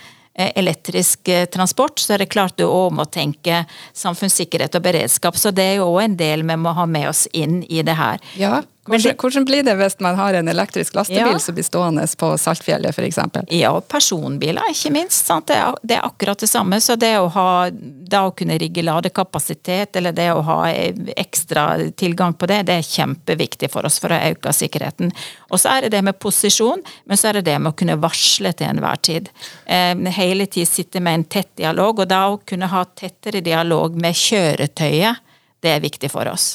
elektrisk 0.56 1.28
eh, 1.28 1.46
transport, 1.52 2.00
så 2.00 2.14
er 2.14 2.24
det 2.24 2.30
klart 2.32 2.58
du 2.58 2.66
òg 2.66 2.94
må 2.96 3.06
tenke 3.10 3.64
samfunnssikkerhet 3.96 4.78
og 4.78 4.84
beredskap. 4.84 5.38
Så 5.38 5.52
det 5.54 5.66
er 5.66 5.80
jo 5.80 5.90
òg 5.92 6.02
en 6.04 6.18
del 6.20 6.44
vi 6.46 6.58
må 6.60 6.74
ha 6.76 6.86
med 6.88 7.10
oss 7.12 7.26
inn 7.32 7.60
i 7.68 7.84
det 7.86 7.96
her. 7.98 8.22
Ja, 8.40 8.62
hvordan, 8.84 9.16
hvordan, 9.16 9.44
blir 9.44 9.62
det 9.62 9.74
hvis 9.76 9.98
man 10.00 10.16
har 10.16 10.34
en 10.34 10.48
elektrisk 10.48 10.94
lastebil 10.96 11.34
ja. 11.34 11.38
som 11.38 11.54
blir 11.54 11.64
stående 11.66 12.06
på 12.18 12.30
Saltfjellet 12.40 12.96
f.eks.? 12.96 13.18
Ja, 13.52 13.74
og 13.76 13.84
personbiler, 13.92 14.70
ikke 14.72 14.92
minst. 14.94 15.28
Det 15.28 15.56
er, 15.56 15.76
det, 15.82 15.98
er, 15.98 16.06
akkurat 16.08 16.40
det 16.40 16.48
samme. 16.48 16.80
Så 16.80 16.96
det 16.96 17.12
å, 17.20 17.28
ha, 17.34 17.68
det 17.70 18.22
å 18.24 18.32
kunne 18.36 18.56
rigge 18.60 18.84
ladekapasitet, 18.86 20.00
eller 20.00 20.16
det 20.16 20.30
å 20.32 20.40
ha 20.48 20.58
ekstra 20.72 21.66
tilgang 21.92 22.34
på 22.40 22.48
det, 22.48 22.62
det 22.70 22.80
er 22.80 22.88
kjempeviktig 22.88 23.68
for 23.72 23.84
oss 23.84 24.00
for 24.00 24.16
å 24.16 24.22
øke 24.30 24.56
sikkerheten. 24.56 25.12
Og 25.50 25.60
så 25.60 25.76
er 25.76 25.86
det 25.86 25.94
det 25.98 26.04
med 26.08 26.18
posisjon, 26.22 26.80
men 27.04 27.20
så 27.20 27.30
er 27.30 27.40
det 27.40 27.50
det 27.52 27.60
med 27.60 27.74
å 27.74 27.78
kunne 27.78 28.00
varsle 28.00 28.54
til 28.56 28.72
enhver 28.72 29.04
tid. 29.04 29.28
Eh, 29.66 29.92
hele 30.16 30.48
tid 30.48 30.68
sitte 30.68 31.04
med 31.04 31.20
en 31.20 31.30
tett 31.36 31.52
dialog, 31.60 32.00
og 32.00 32.08
da 32.08 32.26
å 32.32 32.40
kunne 32.48 32.72
ha 32.72 32.86
tettere 32.88 33.44
dialog 33.44 34.00
med 34.00 34.16
kjøretøyet, 34.16 35.26
det 35.60 35.74
er 35.76 35.82
viktig 35.84 36.08
for 36.08 36.24
oss. 36.30 36.54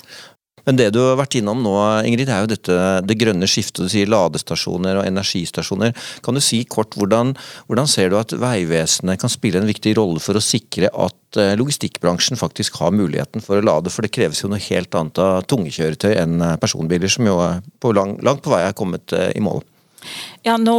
Men 0.66 0.80
det 0.80 0.90
du 0.96 1.02
har 1.04 1.20
vært 1.20 1.38
innom 1.40 1.62
nå, 1.64 1.74
Ingrid, 2.08 2.30
er 2.32 2.44
jo 2.44 2.52
dette 2.52 2.78
det 3.06 3.18
grønne 3.22 3.50
skiftet. 3.50 3.86
Du 3.86 3.92
sier 3.92 4.10
ladestasjoner 4.10 5.00
og 5.00 5.06
energistasjoner. 5.08 5.94
Kan 6.26 6.38
du 6.38 6.44
si 6.44 6.64
kort 6.70 6.98
hvordan, 6.98 7.36
hvordan 7.70 7.90
ser 7.90 8.12
du 8.12 8.18
at 8.20 8.34
Vegvesenet 8.42 9.22
kan 9.22 9.32
spille 9.32 9.62
en 9.62 9.70
viktig 9.70 9.96
rolle 10.00 10.24
for 10.24 10.38
å 10.38 10.44
sikre 10.44 10.90
at 10.90 11.40
eh, 11.42 11.54
logistikkbransjen 11.60 12.40
faktisk 12.42 12.82
har 12.82 12.96
muligheten 12.96 13.46
for 13.46 13.62
å 13.62 13.66
lade? 13.66 13.94
For 13.94 14.06
det 14.06 14.14
kreves 14.16 14.42
jo 14.42 14.52
noe 14.52 14.64
helt 14.72 14.98
annet 14.98 15.22
av 15.22 15.46
tunge 15.50 15.74
kjøretøy 15.76 16.16
enn 16.18 16.42
eh, 16.42 16.58
personbiler, 16.62 17.12
som 17.12 17.30
jo 17.30 17.38
på 17.82 17.94
lang, 17.96 18.18
langt 18.26 18.44
på 18.46 18.54
vei 18.54 18.66
er 18.66 18.78
kommet 18.78 19.14
eh, 19.16 19.32
i 19.38 19.46
mål. 19.46 19.64
Ja, 20.46 20.58
nå 20.62 20.78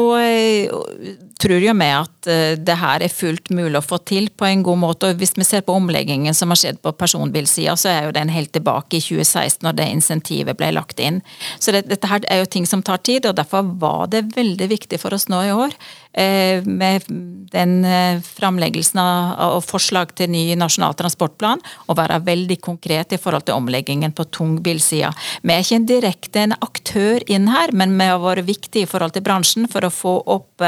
tror 1.40 1.60
jo 1.60 1.74
vi 1.76 1.88
at 1.92 2.28
eh, 2.30 2.54
det 2.58 2.76
her 2.80 3.02
er 3.04 3.12
fullt 3.12 3.50
mulig 3.54 3.76
å 3.78 3.84
få 3.84 3.98
til 4.08 4.28
på 4.32 4.46
en 4.48 4.62
god 4.66 4.80
måte. 4.80 5.10
og 5.10 5.20
Hvis 5.20 5.34
vi 5.36 5.44
ser 5.44 5.64
på 5.66 5.76
omleggingen 5.76 6.34
som 6.34 6.52
har 6.52 6.60
skjedd 6.60 6.80
på 6.82 6.94
personbilsida, 6.96 7.76
så 7.76 7.90
er 7.92 8.06
jo 8.06 8.14
den 8.16 8.32
helt 8.32 8.52
tilbake 8.56 8.98
i 8.98 9.04
2016 9.04 9.66
når 9.66 9.76
det 9.78 9.88
insentivet 9.92 10.58
ble 10.58 10.72
lagt 10.74 11.02
inn. 11.02 11.20
Så 11.60 11.74
det, 11.74 11.86
dette 11.90 12.10
her 12.10 12.24
er 12.30 12.42
jo 12.42 12.50
ting 12.56 12.68
som 12.68 12.84
tar 12.86 13.02
tid, 13.04 13.28
og 13.28 13.36
derfor 13.36 13.66
var 13.82 14.08
det 14.12 14.26
veldig 14.36 14.70
viktig 14.72 15.00
for 15.02 15.16
oss 15.16 15.28
nå 15.32 15.42
i 15.44 15.52
år 15.54 15.74
eh, 15.74 16.05
med 16.16 17.04
den 17.52 17.84
eh, 17.84 18.20
framleggelsen 18.24 19.00
av 19.00 19.60
forslag 19.66 20.14
til 20.16 20.30
ny 20.32 20.42
nasjonal 20.58 20.96
transportplan, 20.98 21.62
og 21.86 21.98
være 21.98 22.22
veldig 22.26 22.58
konkret 22.64 23.12
i 23.12 23.20
forhold 23.20 23.46
til 23.46 23.58
omleggingen 23.58 24.14
på 24.16 24.26
tungbilsida. 24.34 25.12
Vi 25.42 25.54
er 25.54 25.64
ikke 25.64 25.80
en 25.80 25.88
direkte 25.90 26.44
en 26.46 26.56
aktør 26.56 27.24
inn 27.28 27.50
her, 27.52 27.72
men 27.76 27.94
vi 27.98 28.08
har 28.10 28.22
vært 28.22 28.48
viktige 28.48 28.86
i 28.86 28.90
forhold 28.90 29.16
til 29.16 29.24
bransjen 29.26 29.68
for 29.70 29.86
å 29.86 29.92
få 29.92 30.18
opp 30.36 30.64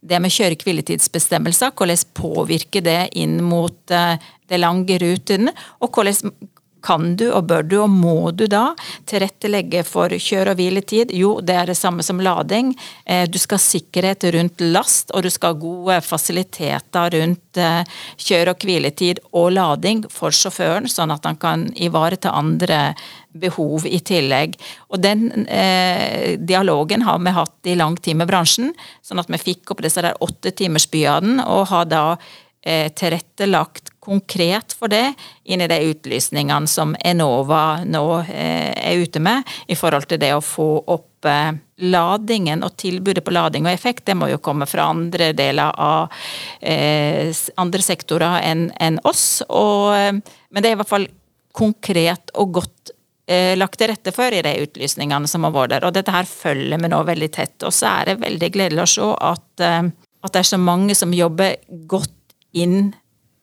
det 0.00 0.18
med 0.22 0.32
kjøre-hviletidsbestemmelser. 0.32 1.74
Hvordan 1.76 2.06
påvirker 2.16 2.84
det 2.84 3.00
inn 3.20 3.38
mot 3.44 3.78
de 3.90 4.58
lange 4.58 4.98
rutene, 5.02 5.54
og 5.80 5.94
hvordan 5.94 6.32
kan 6.82 7.14
du 7.20 7.26
og 7.30 7.46
bør 7.50 7.66
du 7.66 7.76
og 7.82 7.90
må 7.92 8.30
du 8.36 8.46
da 8.50 8.74
tilrettelegge 9.10 9.84
for 9.86 10.08
kjør- 10.08 10.52
og 10.52 10.60
hviletid? 10.60 11.14
Jo, 11.14 11.36
det 11.40 11.56
er 11.56 11.70
det 11.72 11.78
samme 11.78 12.04
som 12.06 12.20
lading. 12.22 12.74
Eh, 13.06 13.26
du 13.30 13.38
skal 13.38 13.60
ha 13.60 13.64
sikkerhet 13.64 14.28
rundt 14.34 14.60
last, 14.60 15.10
og 15.14 15.24
du 15.24 15.30
skal 15.30 15.54
ha 15.54 15.60
gode 15.60 16.00
fasiliteter 16.06 17.16
rundt 17.18 17.60
kjør- 18.20 18.52
og 18.54 18.66
hviletid 18.66 19.20
og 19.32 19.52
lading 19.56 20.04
for 20.10 20.30
sjåføren, 20.34 20.88
sånn 20.90 21.12
at 21.12 21.26
han 21.26 21.36
kan 21.40 21.66
ivareta 21.74 22.32
andre 22.36 22.94
behov 23.32 23.86
i 23.86 24.00
tillegg. 24.02 24.56
Og 24.90 25.00
Den 25.02 25.46
eh, 25.46 26.36
dialogen 26.38 27.04
har 27.06 27.18
vi 27.22 27.34
hatt 27.36 27.70
i 27.70 27.76
lang 27.78 27.96
tid 27.96 28.18
med 28.20 28.30
bransjen, 28.30 28.72
sånn 29.02 29.22
at 29.22 29.30
vi 29.30 29.40
fikk 29.40 29.72
opp 29.72 29.82
disse 29.84 30.02
der 30.04 30.18
åttetimersbyene, 30.20 31.46
og 31.46 31.68
har 31.70 31.88
da 31.90 32.04
eh, 32.62 32.90
tilrettelagt 32.92 33.89
konkret 34.00 34.72
for 34.72 34.88
det 34.88 35.12
inn 35.44 35.60
i 35.60 35.68
de 35.68 35.78
utlysningene 35.92 36.68
som 36.68 36.94
Enova 37.04 37.82
nå 37.84 38.04
eh, 38.22 38.72
er 38.72 39.02
ute 39.04 39.20
med, 39.20 39.44
i 39.68 39.76
forhold 39.76 40.08
til 40.08 40.20
det 40.22 40.32
å 40.34 40.44
få 40.44 40.68
opp 40.88 41.28
eh, 41.28 41.52
ladingen 41.84 42.64
og 42.64 42.78
tilbudet 42.80 43.24
på 43.24 43.34
lading 43.36 43.68
og 43.68 43.74
effekt. 43.74 44.06
Det 44.08 44.16
må 44.16 44.30
jo 44.32 44.40
komme 44.42 44.68
fra 44.68 44.88
andre 44.92 45.32
deler 45.36 45.76
av 45.76 46.08
eh, 46.60 47.28
andre 47.60 47.84
sektorer 47.84 48.40
enn 48.44 48.98
oss. 49.08 49.42
Men 49.48 50.22
det 50.56 50.70
er 50.70 50.74
i 50.74 50.80
hvert 50.80 50.94
fall 50.94 51.08
konkret 51.56 52.32
og 52.40 52.56
godt 52.60 52.96
lagt 53.30 53.76
til 53.78 53.86
rette 53.86 54.10
for 54.10 54.34
i 54.34 54.40
de 54.42 54.50
utlysningene 54.64 55.28
som 55.30 55.44
har 55.46 55.52
vært 55.54 55.70
der. 55.76 55.84
Og 55.86 55.94
dette 55.94 56.10
her 56.10 56.26
følger 56.26 56.80
vi 56.82 56.88
nå 56.90 56.98
veldig 57.06 57.28
tett. 57.30 57.54
Og 57.62 57.70
så 57.70 57.92
er 57.92 58.08
det 58.08 58.22
veldig 58.24 58.48
gledelig 58.56 58.82
å 58.82 58.90
se 58.90 59.10
at, 59.28 59.62
at 59.62 60.34
det 60.34 60.40
er 60.40 60.48
så 60.48 60.58
mange 60.58 60.96
som 60.98 61.14
jobber 61.14 61.60
godt 61.86 62.34
inn 62.58 62.90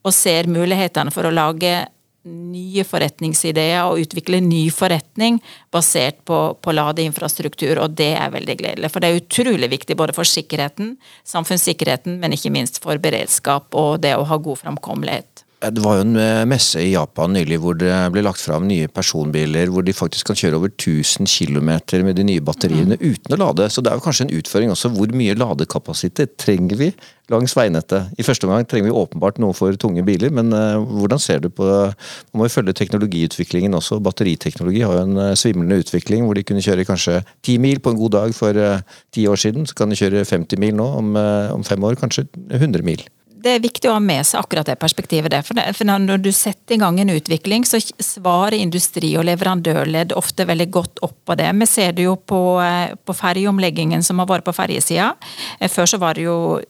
og 0.07 0.15
ser 0.15 0.49
mulighetene 0.51 1.13
for 1.13 1.27
å 1.27 1.33
lage 1.35 1.85
nye 2.27 2.83
forretningsideer 2.83 3.87
og 3.87 4.01
utvikle 4.03 4.41
ny 4.43 4.65
forretning 4.73 5.39
basert 5.71 6.19
på, 6.27 6.39
på 6.59 6.75
ladeinfrastruktur, 6.75 7.79
og 7.83 7.95
det 7.99 8.13
er 8.19 8.33
veldig 8.33 8.57
gledelig. 8.59 8.91
For 8.91 9.03
det 9.03 9.11
er 9.11 9.21
utrolig 9.21 9.71
viktig 9.71 9.97
både 9.99 10.15
for 10.17 10.27
sikkerheten, 10.27 10.95
samfunnssikkerheten, 11.27 12.19
men 12.21 12.35
ikke 12.35 12.51
minst 12.53 12.81
for 12.83 12.99
beredskap 12.99 13.75
og 13.77 14.01
det 14.03 14.17
å 14.17 14.27
ha 14.27 14.39
god 14.43 14.63
framkommelighet. 14.65 15.46
Det 15.57 15.81
var 15.81 15.95
jo 15.97 16.03
en 16.03 16.17
eh, 16.21 16.43
messe 16.45 16.77
i 16.77 16.91
Japan 16.91 17.31
nylig 17.33 17.57
hvor 17.63 17.73
det 17.81 17.89
ble 18.13 18.21
lagt 18.21 18.43
fram 18.45 18.67
nye 18.69 18.85
personbiler 18.93 19.71
hvor 19.73 19.81
de 19.81 19.95
faktisk 19.95 20.29
kan 20.29 20.37
kjøre 20.37 20.59
over 20.59 20.69
1000 20.69 21.25
km 21.25 21.71
med 22.05 22.19
de 22.19 22.25
nye 22.27 22.43
batteriene 22.45 22.93
mm. 22.93 23.01
uten 23.01 23.33
å 23.33 23.39
lade. 23.41 23.65
Så 23.73 23.81
det 23.81 23.89
er 23.89 23.97
jo 23.97 24.03
kanskje 24.05 24.27
en 24.27 24.35
utføring 24.37 24.69
også. 24.69 24.91
Hvor 24.93 25.09
mye 25.17 25.33
ladekapasitet 25.33 26.37
trenger 26.37 26.77
vi 26.77 26.91
langs 27.33 27.57
veinettet? 27.57 28.13
I 28.21 28.27
første 28.27 28.45
omgang 28.45 28.69
trenger 28.69 28.91
vi 28.91 29.01
åpenbart 29.01 29.41
noe 29.41 29.57
for 29.57 29.73
tunge 29.81 30.05
biler, 30.05 30.29
men 30.29 30.53
uh, 30.53 30.77
hvordan 30.77 31.25
ser 31.25 31.41
du 31.41 31.49
på 31.49 31.65
Man 31.65 32.37
må 32.37 32.45
jo 32.45 32.53
følge 32.53 32.77
teknologiutviklingen 32.77 33.73
også. 33.81 33.97
Batteriteknologi 34.05 34.85
har 34.85 34.93
jo 34.93 35.05
en 35.09 35.35
svimlende 35.41 35.81
utvikling 35.81 36.29
hvor 36.29 36.37
de 36.37 36.45
kunne 36.45 36.61
kjøre 36.61 36.85
kanskje 36.85 37.23
10 37.41 37.57
mil 37.65 37.81
på 37.81 37.95
en 37.95 38.01
god 38.05 38.19
dag 38.19 38.37
for 38.37 38.61
ti 39.09 39.25
år 39.25 39.41
siden. 39.41 39.65
Så 39.65 39.73
kan 39.73 39.89
de 39.89 39.97
kjøre 39.97 40.21
50 40.21 40.61
mil 40.61 40.77
nå, 40.77 40.91
om, 41.01 41.15
om 41.57 41.65
fem 41.65 41.81
år 41.89 41.97
kanskje 41.97 42.29
100 42.53 42.85
mil 42.85 43.07
det 43.43 43.53
er 43.53 43.63
viktig 43.63 43.89
å 43.89 43.95
ha 43.95 44.01
med 44.03 44.25
seg 44.27 44.41
akkurat 44.41 44.67
det 44.69 44.77
perspektivet 44.81 45.31
der. 45.33 45.43
For, 45.45 45.87
når 45.87 46.21
du 46.23 46.29
setter 46.35 46.75
i 46.75 46.79
gang 46.81 46.99
en 47.01 47.11
utvikling, 47.13 47.65
så 47.67 47.79
svarer 47.81 48.57
industri 48.57 49.13
og 49.19 49.27
leverandørledd 49.27 50.15
ofte 50.17 50.47
veldig 50.49 50.67
godt 50.73 51.01
opp 51.05 51.17
på 51.27 51.37
det. 51.39 51.49
Vi 51.61 51.67
ser 51.69 51.93
det 51.97 52.07
jo 52.07 52.15
på, 52.17 52.41
eh, 52.63 52.95
på 52.97 53.15
ferjeomleggingen 53.17 54.03
som 54.03 54.19
har 54.19 54.29
vært 54.29 54.47
på 54.47 54.55
ferjesida. 54.55 55.13
Eh, 55.59 55.69
før 55.69 55.85
så 55.85 55.99
var 56.01 56.15
det 56.15 56.25
jo 56.25 56.61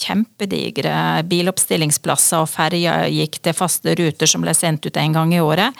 kjempedigre 0.00 1.22
biloppstillingsplasser, 1.28 2.42
og 2.42 2.50
ferja 2.50 3.06
gikk 3.08 3.40
til 3.42 3.56
faste 3.56 3.94
ruter 3.96 4.26
som 4.26 4.42
ble 4.42 4.54
sendt 4.54 4.86
ut 4.86 4.96
en 4.96 5.12
gang 5.12 5.32
i 5.34 5.40
året. 5.40 5.72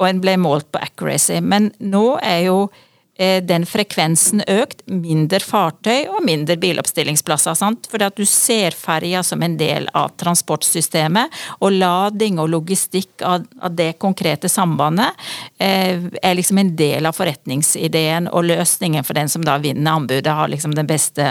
Og 0.00 0.08
en 0.08 0.20
ble 0.20 0.36
målt 0.36 0.70
på 0.72 0.82
accuracy. 0.82 1.40
Men 1.40 1.72
nå 1.78 2.18
er 2.22 2.46
jo 2.48 2.70
den 3.16 3.62
frekvensen 3.66 4.42
økt, 4.50 4.80
mindre 4.90 5.38
fartøy 5.38 6.08
og 6.10 6.24
mindre 6.26 6.56
biloppstillingsplasser. 6.58 7.54
Sant? 7.54 7.86
Fordi 7.90 8.08
at 8.08 8.16
du 8.18 8.24
ser 8.26 8.74
ferja 8.74 9.22
som 9.22 9.42
en 9.46 9.54
del 9.60 9.86
av 9.94 10.16
transportsystemet, 10.18 11.30
og 11.62 11.76
lading 11.76 12.40
og 12.42 12.50
logistikk 12.50 13.22
av, 13.22 13.44
av 13.62 13.76
det 13.78 13.92
konkrete 14.02 14.50
sambandet 14.50 15.14
eh, 15.62 16.02
er 16.22 16.34
liksom 16.34 16.58
en 16.58 16.74
del 16.76 17.06
av 17.06 17.14
forretningsideen 17.14 18.26
og 18.32 18.48
løsningen 18.50 19.06
for 19.06 19.18
den 19.18 19.30
som 19.30 19.46
da 19.46 19.60
vinner 19.62 19.94
anbudet, 19.94 20.34
har 20.34 20.50
liksom 20.50 20.74
den 20.74 20.90
beste 20.90 21.28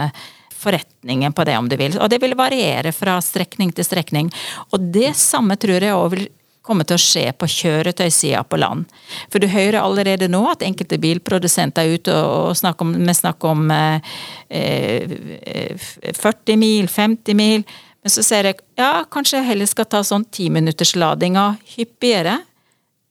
forretningen 0.64 1.34
på 1.34 1.44
det, 1.44 1.58
om 1.58 1.70
du 1.70 1.76
vil. 1.78 1.98
Og 2.00 2.10
det 2.10 2.22
vil 2.24 2.38
variere 2.40 2.94
fra 2.96 3.18
strekning 3.22 3.74
til 3.76 3.88
strekning. 3.88 4.32
Og 4.72 4.92
det 4.96 5.12
samme 5.20 5.60
tror 5.60 5.84
jeg 5.84 5.98
òg 5.98 6.10
vil 6.16 6.30
kommer 6.64 6.88
til 6.88 6.96
å 6.96 7.04
skje 7.04 7.26
på 7.36 7.50
kjøretøysida 7.52 8.44
på 8.48 8.60
land. 8.62 8.88
For 9.32 9.44
du 9.44 9.50
hører 9.52 9.82
allerede 9.82 10.30
nå 10.32 10.42
at 10.52 10.64
enkelte 10.66 11.00
bilprodusenter 11.04 11.84
er 11.84 12.00
ute 12.00 12.16
og 12.16 12.56
snakker 12.58 12.88
om, 12.88 12.94
med 13.04 13.18
snakk 13.18 13.44
om 13.48 13.68
eh, 13.74 14.14
40 14.50 16.16
eh, 16.16 16.60
mil, 16.60 16.88
50 16.88 17.40
mil. 17.40 17.68
Men 18.04 18.16
så 18.16 18.24
ser 18.26 18.50
jeg 18.50 18.62
ja, 18.80 19.04
kanskje 19.12 19.42
jeg 19.42 19.50
heller 19.52 19.70
skal 19.70 19.90
ta 19.92 20.04
sånn 20.08 20.26
timinuttersladinga 20.32 21.46
hyppigere 21.76 22.40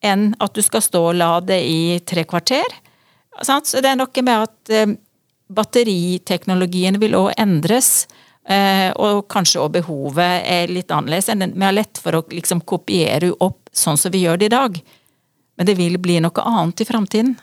enn 0.03 0.33
at 0.43 0.57
du 0.57 0.65
skal 0.65 0.83
stå 0.85 1.05
og 1.13 1.21
lade 1.21 1.61
i 1.61 2.01
tre 2.09 2.25
kvarter. 2.29 2.81
Så 3.41 3.81
det 3.81 3.93
er 3.93 4.01
noe 4.01 4.25
med 4.25 4.49
at 4.49 4.73
eh, 4.73 4.97
batteriteknologien 5.53 6.97
vil 7.03 7.17
òg 7.19 7.33
endres. 7.41 8.07
Eh, 8.49 8.91
og 8.99 9.29
kanskje 9.31 9.61
òg 9.63 9.77
behovet 9.77 10.43
er 10.51 10.73
litt 10.73 10.91
annerledes. 10.91 11.29
enn 11.31 11.55
Vi 11.55 11.65
har 11.65 11.77
lett 11.77 11.99
for 11.99 12.19
å 12.19 12.25
liksom 12.31 12.65
kopiere 12.67 13.33
opp 13.39 13.71
sånn 13.73 13.99
som 13.99 14.13
vi 14.13 14.25
gjør 14.25 14.39
det 14.39 14.51
i 14.51 14.57
dag. 14.57 14.83
Men 15.57 15.67
det 15.67 15.77
vil 15.79 15.99
bli 16.03 16.19
noe 16.21 16.43
annet 16.43 16.81
i 16.81 16.89
framtiden. 16.89 17.37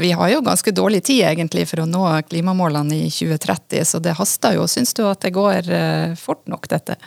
vi 0.00 0.10
har 0.12 0.28
jo 0.28 0.40
ganske 0.42 0.72
dårlig 0.74 1.04
tid 1.04 1.22
egentlig 1.24 1.68
for 1.68 1.84
å 1.84 1.86
nå 1.86 2.04
klimamålene 2.28 3.04
i 3.06 3.10
2030, 3.10 3.84
så 3.84 4.00
det 4.02 4.16
haster 4.18 4.56
jo. 4.58 4.66
Syns 4.66 4.94
du 4.94 5.04
at 5.06 5.22
det 5.22 5.30
går 5.36 5.70
eh, 5.70 6.14
fort 6.18 6.46
nok, 6.50 6.68
dette? 6.68 6.98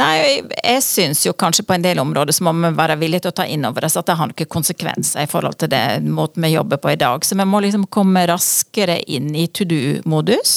Nei, 0.00 0.40
jeg 0.40 0.82
syns 0.84 1.20
jo 1.26 1.34
kanskje 1.36 1.64
på 1.68 1.74
en 1.76 1.84
del 1.84 2.00
områder 2.00 2.32
så 2.32 2.46
må 2.46 2.54
vi 2.56 2.70
være 2.78 2.96
villige 3.00 3.26
til 3.26 3.32
å 3.32 3.36
ta 3.42 3.44
inn 3.44 3.66
over 3.68 3.84
oss 3.84 3.98
at 4.00 4.08
det 4.08 4.16
har 4.16 4.30
noen 4.30 4.50
konsekvenser 4.54 5.26
i 5.26 5.28
forhold 5.28 5.58
til 5.60 5.72
det 5.72 5.82
måten 6.06 6.44
vi 6.46 6.54
jobber 6.54 6.80
på 6.80 6.94
i 6.94 7.00
dag. 7.00 7.24
Så 7.26 7.36
vi 7.36 7.46
må 7.48 7.60
liksom 7.60 7.84
komme 7.92 8.24
raskere 8.30 9.00
inn 9.04 9.34
i 9.36 9.48
to 9.52 9.66
do-modus. 9.68 10.54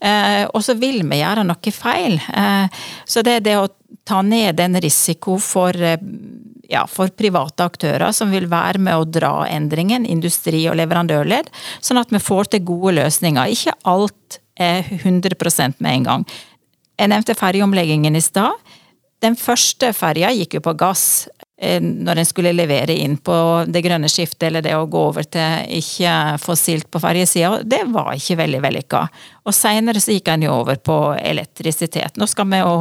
Eh, 0.00 0.44
og 0.50 0.60
så 0.66 0.76
vil 0.76 1.00
vi 1.08 1.22
gjøre 1.22 1.46
noe 1.48 1.74
feil. 1.74 2.18
Eh, 2.28 2.84
så 3.08 3.24
det 3.24 3.38
er 3.38 3.48
det 3.48 3.56
å 3.62 3.70
ta 4.04 4.20
ned 4.22 4.60
en 4.60 4.80
risiko 4.84 5.38
for, 5.40 5.72
eh, 5.72 5.98
ja, 6.68 6.84
for 6.86 7.08
private 7.08 7.64
aktører 7.64 8.12
som 8.12 8.30
vil 8.30 8.50
være 8.52 8.78
med 8.78 8.94
å 9.00 9.10
dra 9.10 9.46
endringen, 9.48 10.04
industri 10.04 10.66
og 10.68 10.76
leverandørledd, 10.76 11.48
sånn 11.80 12.00
at 12.00 12.12
vi 12.12 12.20
får 12.20 12.50
til 12.52 12.68
gode 12.68 12.98
løsninger. 13.00 13.48
Ikke 13.48 13.78
alt 13.84 14.40
er 14.60 14.82
100% 14.82 15.80
med 15.80 15.92
en 15.92 16.04
gang. 16.04 16.26
Jeg 16.98 17.10
nevnte 17.10 17.36
ferjeomleggingen 17.38 18.16
i 18.16 18.22
stad. 18.22 18.54
Den 19.24 19.36
første 19.38 19.92
ferja 19.96 20.30
gikk 20.36 20.58
jo 20.58 20.62
på 20.64 20.74
gass 20.78 21.26
eh, 21.56 21.80
når 21.82 22.20
en 22.20 22.28
skulle 22.28 22.52
levere 22.54 22.94
inn 22.94 23.16
på 23.16 23.36
det 23.66 23.82
grønne 23.86 24.10
skiftet, 24.12 24.48
eller 24.48 24.64
det 24.64 24.74
å 24.76 24.86
gå 24.90 25.04
over 25.10 25.26
til 25.26 25.78
ikke 25.80 26.14
fossilt 26.42 26.90
på 26.92 27.00
ferjesida. 27.02 27.62
Det 27.64 27.82
var 27.94 28.12
ikke 28.14 28.38
veldig 28.42 28.60
vellykka. 28.66 29.02
Og 29.48 29.56
seinere 29.56 30.02
så 30.02 30.14
gikk 30.14 30.30
en 30.34 30.46
jo 30.46 30.58
over 30.60 30.78
på 30.78 30.98
elektrisitet. 31.18 32.20
Nå 32.20 32.28
skal 32.30 32.50
vi 32.52 32.60
jo 32.62 32.76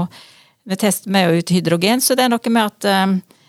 med 1.11 1.39
ut 1.39 1.49
hydrogen, 1.51 2.01
så 2.01 2.15
det 2.15 2.27
er 2.27 2.31
noe 2.31 2.53
med 2.53 2.69
at 2.69 2.89
eh, 2.91 3.39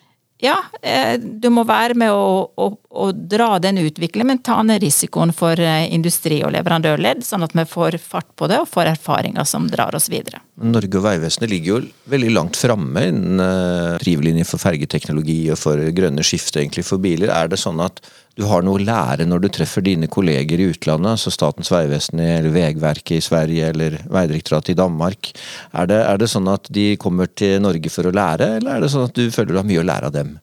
ja, 0.45 0.59
eh, 0.83 1.15
du 1.21 1.49
må 1.49 1.63
være 1.65 1.97
med 1.97 2.13
å, 2.13 2.45
å, 2.61 2.67
å 3.01 3.07
dra 3.13 3.57
den 3.63 3.79
utviklingen, 3.81 4.29
men 4.29 4.43
ta 4.45 4.59
ned 4.67 4.83
risikoen 4.85 5.33
for 5.33 5.61
eh, 5.61 5.87
industri 5.95 6.43
og 6.45 6.53
leverandørledd, 6.53 7.25
sånn 7.25 7.47
at 7.47 7.55
vi 7.57 7.65
får 7.69 7.97
fart 8.03 8.29
på 8.37 8.49
det 8.51 8.59
og 8.61 8.69
får 8.69 8.93
erfaringer 8.93 9.49
som 9.49 9.71
drar 9.73 9.97
oss 9.97 10.11
videre. 10.13 10.43
Norge 10.61 11.01
og 11.01 11.07
Vegvesenet 11.07 11.51
ligger 11.51 11.73
jo 11.73 11.79
veldig 12.13 12.35
langt 12.35 12.59
framme 12.61 13.07
innen 13.09 13.41
uh, 13.43 13.97
drivlinjer 14.03 14.47
for 14.47 14.63
fergeteknologi 14.63 15.41
og 15.51 15.59
for 15.59 15.81
grønne 15.97 16.23
skifte 16.27 16.61
egentlig 16.61 16.85
for 16.87 17.03
biler. 17.03 17.33
Er 17.33 17.51
det 17.51 17.59
sånn 17.59 17.81
at 17.83 18.05
du 18.35 18.45
har 18.51 18.65
noe 18.67 18.81
å 18.81 18.83
lære 18.83 19.27
når 19.29 19.45
du 19.45 19.49
treffer 19.55 19.85
dine 19.87 20.09
kolleger 20.11 20.61
i 20.61 20.71
utlandet, 20.73 21.15
altså 21.15 21.31
Statens 21.35 21.71
vegvesen 21.71 22.23
eller 22.23 22.51
Vegverket 22.55 23.19
i 23.19 23.25
Sverige 23.25 23.69
eller 23.71 24.01
Vegdirektoratet 24.11 24.75
i 24.75 24.79
Danmark? 24.81 25.31
Er 25.73 25.91
det, 25.91 26.01
er 26.03 26.19
det 26.19 26.31
sånn 26.33 26.51
at 26.51 26.67
de 26.75 26.95
kommer 27.01 27.31
til 27.31 27.61
Norge 27.63 27.93
for 27.95 28.11
å 28.11 28.15
lære, 28.15 28.57
eller 28.59 28.77
er 28.77 28.85
det 28.85 28.91
sånn 28.95 29.07
at 29.07 29.15
du 29.15 29.29
føler 29.35 29.55
du 29.55 29.61
har 29.61 29.69
mye 29.69 29.85
å 29.85 29.87
lære 29.87 30.11
av 30.11 30.17
dem? 30.17 30.35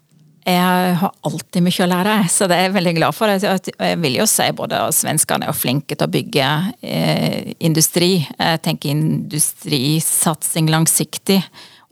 Jeg 0.42 0.94
har 0.98 1.12
alltid 1.28 1.62
mye 1.62 1.84
å 1.86 1.90
lære, 1.92 2.16
så 2.34 2.48
det 2.50 2.58
er 2.58 2.64
jeg 2.66 2.78
veldig 2.80 2.94
glad 2.98 3.14
for. 3.14 3.30
Jeg 3.30 4.00
vil 4.02 4.16
jo 4.18 4.26
si 4.30 4.48
både 4.58 4.80
at 4.88 4.98
svenskene 4.98 5.46
er 5.52 5.58
flinke 5.58 5.94
til 5.94 6.08
å 6.08 6.14
bygge 6.16 6.48
eh, 6.82 7.52
industri. 7.62 8.16
Jeg 8.26 8.64
tenker 8.66 8.96
industrisatsing 8.96 10.72
langsiktig. 10.74 11.38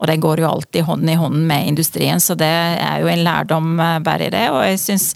Og 0.00 0.08
det 0.08 0.18
går 0.24 0.42
jo 0.42 0.48
alltid 0.48 0.86
hånd 0.88 1.12
i 1.12 1.14
hånd 1.20 1.44
med 1.46 1.68
industrien, 1.68 2.22
så 2.24 2.34
det 2.34 2.48
er 2.48 3.02
jo 3.02 3.10
en 3.12 3.22
lærdom 3.22 3.74
eh, 3.76 3.98
bare 4.02 4.26
i 4.26 4.34
det. 4.34 4.46
Og 4.50 4.64
jeg 4.66 4.82
syns 4.82 5.10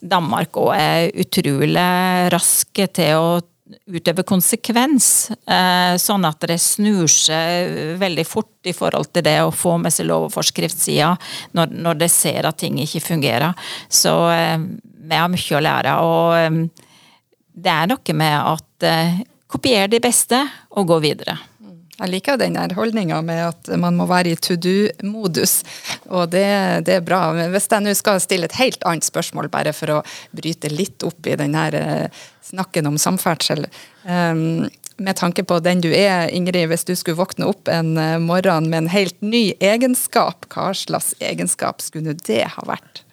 Danmark 0.00 0.58
òg 0.60 0.72
er 0.76 1.08
utrolig 1.18 1.86
raske 2.32 2.86
til 2.94 3.18
å 3.18 3.30
utøve 3.68 4.24
konsekvens, 4.24 5.30
eh, 5.46 5.94
sånn 6.00 6.24
at 6.24 6.40
det 6.48 6.56
snur 6.62 7.08
seg 7.12 7.98
veldig 8.00 8.24
fort 8.26 8.68
i 8.68 8.72
forhold 8.72 9.10
til 9.12 9.26
det 9.26 9.36
å 9.44 9.52
få 9.52 9.76
med 9.80 9.92
seg 9.92 10.08
lov- 10.08 10.28
og 10.28 10.32
forskriftssida 10.32 11.10
når, 11.58 11.74
når 11.84 11.98
det 12.04 12.10
ser 12.12 12.48
at 12.48 12.60
ting 12.62 12.78
ikke 12.80 13.04
fungerer. 13.04 13.52
Så 13.88 14.14
eh, 14.32 14.56
vi 15.08 15.20
har 15.20 15.28
mye 15.28 15.58
å 15.58 15.64
lære. 15.64 15.96
Og 16.00 16.38
eh, 16.38 16.86
det 17.58 17.74
er 17.74 17.90
noe 17.90 18.16
med 18.16 18.38
at 18.54 18.88
kopier 19.50 19.88
de 19.90 19.98
beste 20.00 20.38
og 20.76 20.86
gå 20.86 21.00
videre. 21.02 21.34
Jeg 21.98 22.12
liker 22.12 22.38
den 22.38 22.54
der 22.54 22.74
holdninga 22.78 23.20
med 23.26 23.40
at 23.48 23.70
man 23.80 23.96
må 23.98 24.06
være 24.06 24.32
i 24.32 24.38
to 24.38 24.54
do-modus, 24.54 25.60
og 26.06 26.30
det, 26.30 26.46
det, 26.86 27.00
er 27.00 27.06
bra. 27.06 27.32
Men 27.34 27.50
hvis 27.50 27.66
jeg 27.70 27.82
nå 27.82 27.94
skal 27.98 28.20
stille 28.22 28.46
et 28.46 28.58
helt 28.60 28.84
annet 28.86 29.06
spørsmål, 29.08 29.50
bare 29.50 29.74
for 29.74 29.96
å 29.96 30.02
bryte 30.30 30.70
litt 30.70 31.02
opp 31.06 31.26
i 31.26 31.34
den 31.40 31.58
her 31.58 31.74
snakken 32.48 32.86
om 32.86 33.00
samferdsel. 33.02 33.66
Um, 34.06 34.68
med 34.98 35.16
tanke 35.16 35.44
på 35.46 35.58
den 35.62 35.82
du 35.82 35.90
er, 35.94 36.28
Ingrid, 36.34 36.68
hvis 36.72 36.86
du 36.86 36.94
skulle 36.98 37.18
våkne 37.20 37.46
opp 37.46 37.70
en 37.70 37.92
eh, 38.00 38.16
morgen 38.18 38.66
med 38.70 38.84
en 38.84 38.90
helt 38.90 39.18
ny 39.22 39.52
egenskap, 39.62 40.48
hva 40.50 40.72
slags 40.74 41.12
egenskap 41.22 41.84
skulle 41.84 42.16
det 42.26 42.42
ha 42.56 42.64
vært? 42.66 43.04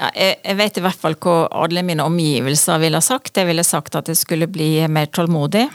Ja, 0.00 0.08
jeg, 0.16 0.56
vet 0.56 0.80
i 0.80 0.82
hvert 0.82 0.98
fall 0.98 1.14
hva 1.20 1.44
alle 1.62 1.84
mine 1.86 2.06
omgivelser 2.08 2.80
ville 2.82 2.98
ha 2.98 3.04
sagt. 3.04 3.36
Jeg 3.36 3.46
ville 3.46 3.64
sagt 3.66 3.98
at 3.98 4.08
jeg 4.10 4.18
skulle 4.18 4.48
bli 4.50 4.72
mer 4.90 5.10
tålmodig. 5.12 5.66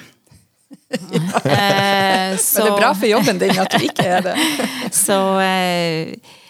Eh, 0.90 2.38
så, 2.38 2.64
Men 2.64 2.66
det 2.66 2.72
er 2.72 2.80
bra 2.80 2.94
for 2.96 3.10
jobben 3.10 3.42
din 3.42 3.62
at 3.66 3.76
du 3.76 3.86
ikke 3.86 4.08
er 4.18 4.26
det. 4.26 4.36
så 5.06 5.20
eh, 5.44 6.42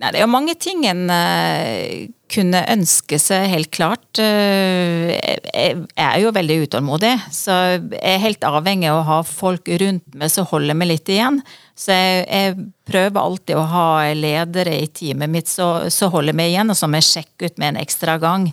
Nei, 0.00 0.14
det 0.14 0.20
er 0.22 0.24
jo 0.24 0.32
mange 0.32 0.54
ting 0.56 0.86
en 0.88 1.10
uh, 1.12 2.08
kunne 2.32 2.62
ønske 2.72 3.18
seg, 3.20 3.50
helt 3.52 3.68
klart. 3.74 4.06
Uh, 4.16 5.12
jeg 5.12 5.82
er 5.92 6.16
jo 6.22 6.32
veldig 6.32 6.56
utålmodig, 6.62 7.10
så 7.36 7.58
jeg 7.74 8.00
er 8.00 8.22
helt 8.22 8.46
avhengig 8.48 8.88
av 8.88 9.02
å 9.02 9.04
ha 9.10 9.18
folk 9.28 9.68
rundt 9.82 10.16
meg 10.16 10.32
som 10.32 10.48
holder 10.48 10.78
meg 10.80 10.88
litt 10.94 11.12
igjen. 11.12 11.42
Så 11.76 11.92
jeg, 11.92 12.24
jeg 12.32 12.56
prøver 12.88 13.20
alltid 13.20 13.60
å 13.60 13.68
ha 13.74 13.86
ledere 14.16 14.78
i 14.80 14.88
teamet 14.88 15.34
mitt 15.36 15.52
som 15.52 16.16
holder 16.16 16.38
meg 16.38 16.54
igjen, 16.54 16.72
og 16.72 16.80
som 16.80 16.96
jeg 16.96 17.08
sjekker 17.10 17.52
ut 17.52 17.60
med 17.60 17.74
en 17.74 17.84
ekstra 17.84 18.16
gang. 18.24 18.48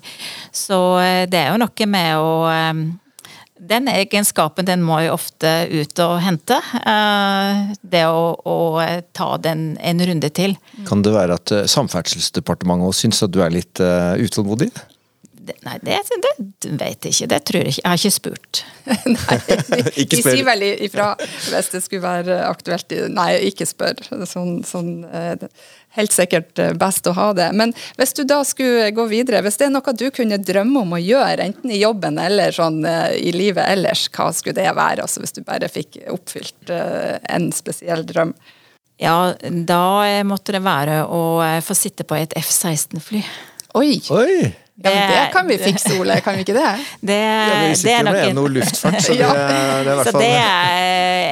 Så 0.52 0.82
uh, 1.00 1.24
det 1.32 1.46
er 1.46 1.54
jo 1.54 1.64
noe 1.64 1.92
med 1.96 2.28
å 2.28 2.32
den 3.60 3.88
egenskapen 3.92 4.68
den 4.68 4.84
må 4.86 5.00
jeg 5.04 5.14
ofte 5.14 5.52
ut 5.72 6.02
og 6.04 6.18
hente. 6.24 6.60
Eh, 6.82 7.62
det 7.82 8.04
å, 8.10 8.34
å 8.38 8.58
ta 9.18 9.30
den 9.42 9.70
en 9.82 10.04
runde 10.10 10.32
til. 10.34 10.58
Kan 10.90 11.04
det 11.06 11.16
være 11.16 11.40
at 11.40 11.54
eh, 11.56 11.66
Samferdselsdepartementet 11.72 13.00
syns 13.00 13.24
at 13.26 13.34
du 13.34 13.42
er 13.44 13.54
litt 13.54 13.82
uh, 13.84 14.14
utålmodig? 14.20 14.72
Nei, 15.66 15.78
det, 15.84 16.00
det, 16.26 16.34
vet 16.80 17.08
jeg 17.08 17.16
ikke. 17.16 17.30
Det 17.34 17.42
tror 17.50 17.62
jeg 17.62 17.74
ikke. 17.74 17.84
Jeg 17.84 17.90
har 17.90 18.02
ikke 18.02 18.16
spurt. 18.18 18.64
nei, 19.16 19.40
de, 19.98 20.06
de 20.14 20.22
sier 20.22 20.46
vel 20.48 20.68
ifra 20.74 21.10
hvis 21.20 21.74
det 21.74 21.84
skulle 21.86 22.06
være 22.06 22.40
aktuelt. 22.48 22.98
Nei, 23.14 23.32
ikke 23.52 23.68
spør. 23.70 24.02
Sånn, 24.28 24.62
sånn 24.68 24.94
helt 25.98 26.14
sikkert 26.14 26.60
eh, 26.62 26.74
best 26.78 27.08
å 27.10 27.16
ha 27.18 27.32
det. 27.38 27.48
Men 27.58 27.74
hvis 27.98 28.14
du 28.18 28.24
da 28.28 28.42
skulle 28.48 28.92
gå 28.96 29.08
videre, 29.12 29.42
hvis 29.46 29.60
det 29.60 29.68
er 29.68 29.74
noe 29.74 29.96
du 29.98 30.08
kunne 30.14 30.40
drømme 30.42 30.84
om 30.84 30.96
å 30.98 31.02
gjøre, 31.02 31.48
enten 31.50 31.74
i 31.74 31.82
jobben 31.82 32.20
eller 32.22 32.54
sånn 32.56 32.84
eh, 32.88 33.16
i 33.18 33.34
livet 33.36 33.66
ellers, 33.66 34.08
hva 34.14 34.30
skulle 34.36 34.58
det 34.60 34.70
være? 34.70 35.06
Altså 35.06 35.24
hvis 35.24 35.36
du 35.38 35.44
bare 35.48 35.72
fikk 35.72 36.02
oppfylt 36.14 36.74
eh, 36.74 37.18
en 37.34 37.50
spesiell 37.56 38.06
drøm? 38.08 38.36
Ja, 38.98 39.34
da 39.42 40.24
måtte 40.26 40.56
det 40.56 40.64
være 40.66 41.04
å 41.06 41.22
få 41.62 41.76
sitte 41.78 42.02
på 42.08 42.18
et 42.18 42.32
F-16-fly. 42.40 43.22
Oi! 43.78 44.00
Oi. 44.10 44.48
Ja, 44.84 44.92
men 44.94 45.12
det 45.12 45.22
kan 45.34 45.48
vi 45.50 45.58
fikse, 45.58 45.96
Ole. 45.98 46.20
Kan 46.22 46.36
vi 46.38 46.44
ikke 46.46 46.54
det? 46.54 46.70
Det, 47.08 47.18
ja, 47.18 47.62
vi 47.66 47.76
sitter 47.76 48.06
jo 48.06 48.14
med 48.14 48.36
noe 48.38 48.52
luftfart, 48.60 49.00
så 49.02 49.14
det, 49.16 49.22
ja. 49.24 49.32
det 49.34 49.56
er 49.58 49.90
i 49.90 49.96
hvert 49.98 50.12
fall 50.14 50.26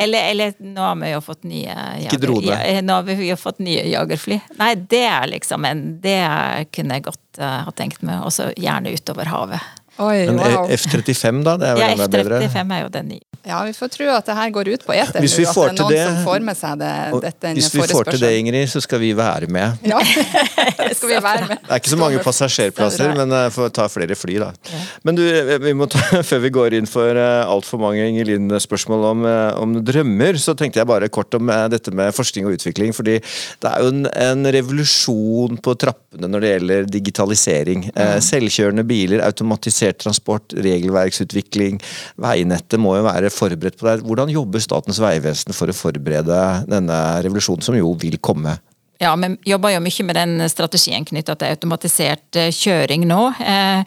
eller, 0.05 0.29
eller, 0.31 0.53
nå 0.59 0.81
har 0.81 0.95
vi 0.99 1.11
jo 1.11 1.21
fått 1.23 1.45
nye 1.49 1.75
Ikke 2.03 2.19
drone. 2.21 2.57
Ja, 2.57 2.81
nå 2.85 2.97
har 2.97 3.05
vi 3.07 3.15
jo 3.29 3.37
fått 3.39 3.61
nye 3.63 3.85
jagerfly. 3.89 4.39
Nei, 4.59 4.71
det 4.91 5.03
er 5.07 5.29
liksom 5.31 5.65
en 5.65 5.83
Det 6.03 6.19
kunne 6.75 6.99
jeg 6.99 7.05
godt 7.07 7.39
uh, 7.41 7.63
ha 7.67 7.73
tenkt 7.77 8.03
meg. 8.05 8.21
Også 8.27 8.51
gjerne 8.59 8.93
utover 8.95 9.29
havet. 9.31 9.71
Oi, 9.97 10.25
Men 10.27 10.41
wow. 10.41 10.67
F-35, 10.75 11.43
da? 11.45 11.55
Det 11.59 11.69
er 11.69 11.77
vel 11.79 11.85
ja, 11.85 11.95
F-35 11.95 12.75
er 12.75 12.83
jo 12.83 12.91
den 12.91 13.13
nye. 13.13 13.25
Ja, 13.45 13.59
vi 13.63 13.73
får 13.77 13.91
tro 13.93 14.05
at 14.09 14.25
det 14.25 14.33
her 14.33 14.49
går 14.49 14.69
ut 14.73 14.83
på 14.87 14.93
eter 14.95 15.21
Hvis 15.21 15.35
vi 15.37 15.43
får 15.45 15.75
til 15.77 15.85
det 15.91 15.99
dette 17.21 17.51
Hvis 17.53 17.67
vi 17.75 17.83
får 17.85 18.07
til 18.09 18.23
det, 18.23 18.31
Ingrid, 18.39 18.65
så 18.71 18.81
skal 18.81 18.99
vi 19.03 19.11
være 19.17 19.49
med. 19.53 19.77
Ja, 19.85 19.99
skal 20.01 21.11
vi 21.11 21.19
være 21.21 21.45
med. 21.45 21.59
Det 21.61 21.69
er 21.69 21.81
ikke 21.81 21.91
så 21.91 21.99
mange 21.99 22.21
passasjerplasser, 22.25 23.13
men 23.17 23.31
jeg 23.37 23.51
får 23.53 23.69
ta 23.75 23.85
flere 23.91 24.17
fly, 24.17 24.39
da. 24.41 24.49
Men 25.05 25.19
du, 25.19 25.23
vi 25.61 25.75
må 25.77 25.85
ta, 25.91 26.01
før 26.29 26.41
vi 26.41 26.51
går 26.57 26.77
inn 26.79 26.89
for 26.89 27.19
eh, 27.21 27.43
altfor 27.45 27.81
mange 27.83 28.07
Ingelin-spørsmål 28.09 29.05
om, 29.11 29.25
eh, 29.29 29.61
om, 29.61 29.77
drømmer, 29.85 30.39
så 30.41 30.55
tenkte 30.57 30.81
jeg 30.81 30.89
bare 30.89 31.11
kort 31.13 31.37
om 31.37 31.51
eh, 31.53 31.67
dette 31.71 31.93
med 31.95 32.15
forskning 32.17 32.49
og 32.49 32.57
utvikling. 32.57 32.95
fordi 32.97 33.19
det 33.21 33.69
er 33.69 33.83
jo 33.83 33.93
en, 33.93 34.09
en 34.09 34.51
revolusjon 34.57 35.61
på 35.61 35.77
trappene 35.85 36.31
når 36.31 36.41
det 36.43 36.53
gjelder 36.55 36.89
digitalisering. 36.97 37.87
Mm. 37.93 38.17
Selvkjørende 38.25 38.87
biler, 38.87 39.21
automatisert 39.85 40.01
transport, 40.03 40.53
regelverksutvikling. 40.53 41.79
Veinettet 42.17 42.79
må 42.79 42.95
jo 42.97 43.05
være 43.05 43.31
forberedt 43.33 43.79
på 43.79 43.87
det. 43.87 44.03
Hvordan 44.05 44.31
jobber 44.33 44.59
Statens 44.59 44.99
vegvesen 44.99 45.53
for 45.53 45.69
å 45.69 45.75
forberede 45.75 46.65
denne 46.69 47.21
revolusjonen, 47.25 47.63
som 47.65 47.75
jo 47.77 47.93
vil 47.99 48.17
komme? 48.19 48.57
Ja, 49.01 49.13
vi 49.15 49.33
jobber 49.45 49.73
jo 49.73 49.81
mye 49.83 50.05
med 50.07 50.15
den 50.15 50.49
strategien 50.49 51.05
knytta 51.05 51.35
til 51.35 51.51
automatisert 51.51 52.37
eh, 52.39 52.53
kjøring 52.53 53.05
nå. 53.09 53.33
Eh, 53.43 53.83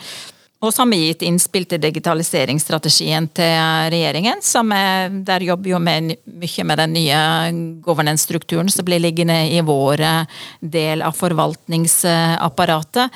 og 0.60 0.74
så 0.74 0.82
har 0.82 0.88
vi 0.90 1.04
gitt 1.06 1.22
innspill 1.22 1.68
til 1.70 1.78
digitaliseringsstrategien 1.78 3.28
til 3.30 3.54
regjeringen. 3.94 4.42
er, 4.74 5.08
Der 5.22 5.40
jobber 5.40 5.70
jo 5.70 5.78
med 5.78 6.16
mye 6.26 6.64
med 6.64 6.78
den 6.78 6.92
nye 6.92 7.80
governance-strukturen 7.80 8.68
som 8.68 8.84
blir 8.84 8.98
liggende 8.98 9.52
i 9.54 9.60
vår 9.60 10.26
del 10.60 11.02
av 11.02 11.12
forvaltningsapparatet. 11.12 13.10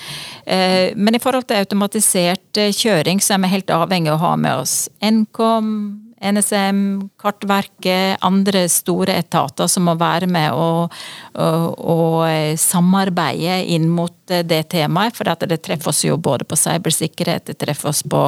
Eh, 0.46 0.94
men 0.94 1.14
i 1.14 1.18
forhold 1.18 1.48
til 1.48 1.56
automatisert 1.56 2.54
kjøring 2.54 3.20
så 3.20 3.34
er 3.34 3.38
vi 3.42 3.48
helt 3.48 3.70
avhengig 3.70 4.10
av 4.12 4.20
å 4.20 4.26
ha 4.28 4.36
med 4.36 4.62
oss 4.62 4.88
Nkom, 5.02 6.01
NSM, 6.22 6.82
Kartverket, 7.20 8.22
andre 8.22 8.64
store 8.70 9.16
etater 9.18 9.70
som 9.70 9.88
må 9.88 9.96
være 9.98 10.28
med 10.30 10.54
og, 10.54 10.94
og, 11.34 11.66
og 11.78 12.16
eh, 12.28 12.54
samarbeide 12.60 13.62
inn 13.74 13.88
mot 13.90 14.14
eh, 14.30 14.44
det 14.46 14.64
temaet. 14.76 15.18
For 15.18 15.28
det 15.46 15.60
treffer 15.64 15.92
oss 15.92 16.04
jo 16.06 16.18
både 16.20 16.46
på 16.48 16.58
cybersikkerhet, 16.58 17.50
det 17.50 17.58
treffer 17.62 17.92
oss 17.92 18.04
på 18.06 18.22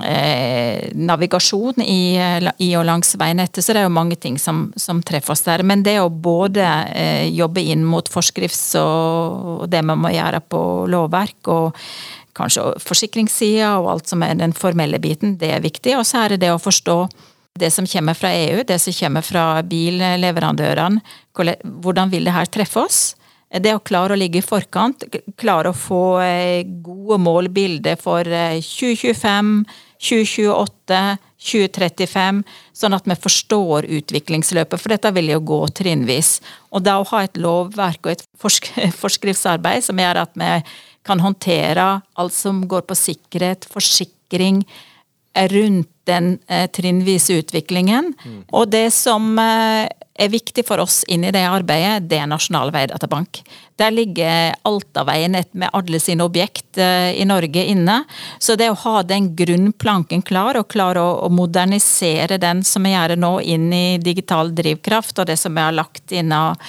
eh, 0.00 0.88
navigasjon 0.94 1.82
i, 1.84 2.16
i, 2.56 2.70
og 2.78 2.86
langs 2.88 3.14
veinettet. 3.20 3.64
Så 3.64 3.74
det 3.74 3.82
er 3.82 3.88
jo 3.88 3.94
mange 3.94 4.16
ting 4.20 4.38
som, 4.40 4.70
som 4.76 5.02
treffer 5.04 5.34
oss 5.34 5.44
der. 5.46 5.64
Men 5.66 5.84
det 5.84 5.98
å 6.00 6.08
både 6.08 6.64
eh, 6.94 7.28
jobbe 7.34 7.64
inn 7.74 7.84
mot 7.84 8.08
forskrifts 8.08 8.72
og, 8.80 9.66
det 9.72 9.82
vi 9.84 9.98
må 9.98 10.12
gjøre 10.14 10.42
på 10.48 10.62
lovverk, 10.90 11.52
og 11.52 11.82
kanskje 12.36 12.70
forsikringssida 12.80 13.74
og 13.80 13.90
alt 13.92 14.12
som 14.12 14.24
er 14.24 14.38
den 14.40 14.54
formelle 14.56 15.00
biten, 15.02 15.36
det 15.40 15.52
er 15.52 15.64
viktig. 15.64 15.96
Og 15.98 16.06
så 16.08 16.24
er 16.24 16.34
det 16.34 16.46
det 16.46 16.54
å 16.54 16.62
forstå 16.62 16.98
det 17.60 17.68
som 17.74 17.86
kommer 17.86 18.16
fra 18.16 18.30
EU, 18.32 18.62
det 18.64 18.78
som 18.80 18.94
kommer 18.96 19.24
fra 19.26 19.46
billeverandørene. 19.68 21.02
Hvordan 21.36 22.12
vil 22.12 22.24
det 22.24 22.36
her 22.36 22.48
treffe 22.48 22.86
oss? 22.86 23.02
Det 23.52 23.74
å 23.76 23.82
klare 23.84 24.14
å 24.14 24.16
ligge 24.16 24.40
i 24.40 24.44
forkant, 24.44 25.04
klare 25.36 25.72
å 25.72 25.76
få 25.76 26.04
eh, 26.24 26.64
gode 26.84 27.18
målbilder 27.20 27.98
for 28.00 28.24
2025, 28.24 29.50
2028, 30.00 31.00
2035, 31.42 32.40
sånn 32.72 32.96
at 32.96 33.08
vi 33.10 33.16
forstår 33.18 33.88
utviklingsløpet. 33.98 34.80
For 34.80 34.94
dette 34.94 35.12
vil 35.16 35.34
jo 35.34 35.42
gå 35.52 35.60
trinnvis. 35.76 36.38
Og 36.72 36.86
da 36.86 36.96
å 37.00 37.08
ha 37.12 37.24
et 37.26 37.36
lovverk 37.36 38.06
og 38.06 38.14
et 38.14 38.24
forsk 38.40 38.70
forskriftsarbeid 39.02 39.84
som 39.84 40.00
gjør 40.00 40.22
at 40.24 40.32
vi 40.38 40.54
kan 41.06 41.20
håndtere 41.20 41.86
alt 42.14 42.34
som 42.34 42.62
går 42.70 42.86
på 42.86 42.96
sikkerhet, 42.98 43.66
forsikring, 43.70 44.62
rundt 45.32 45.88
den 46.04 46.38
eh, 46.46 46.68
trinnvise 46.70 47.38
utviklingen. 47.40 48.12
Mm. 48.24 48.40
Og 48.52 48.68
det 48.72 48.90
som 48.94 49.32
eh, 49.40 49.88
er 50.14 50.32
viktig 50.32 50.64
for 50.68 50.82
oss 50.82 51.02
inn 51.08 51.24
i 51.24 51.32
det 51.32 51.44
arbeidet, 51.48 52.08
det 52.10 52.18
er 52.20 52.28
Nasjonal 52.28 52.72
veidatabank. 52.74 53.40
Der 53.80 53.94
ligger 53.94 54.52
alt 54.68 54.98
av 55.00 55.08
veinett 55.08 55.54
med 55.56 55.72
alle 55.72 56.00
sine 56.00 56.26
objekt 56.28 56.78
eh, 56.78 57.14
i 57.16 57.24
Norge 57.28 57.64
inne. 57.72 58.02
Så 58.38 58.56
det 58.60 58.68
å 58.70 58.80
ha 58.84 59.02
den 59.06 59.30
grunnplanken 59.36 60.22
klar, 60.26 60.60
og 60.60 60.68
klare 60.72 61.00
å 61.02 61.30
modernisere 61.32 62.38
den 62.42 62.60
som 62.66 62.84
vi 62.84 62.92
gjør 62.92 63.16
nå, 63.16 63.32
inn 63.40 63.72
i 63.72 63.86
digital 64.02 64.52
drivkraft, 64.54 65.18
og 65.18 65.32
det 65.32 65.38
som 65.40 65.56
vi 65.56 65.64
har 65.64 65.74
lagt 65.76 66.12
inn 66.12 66.34
av 66.36 66.60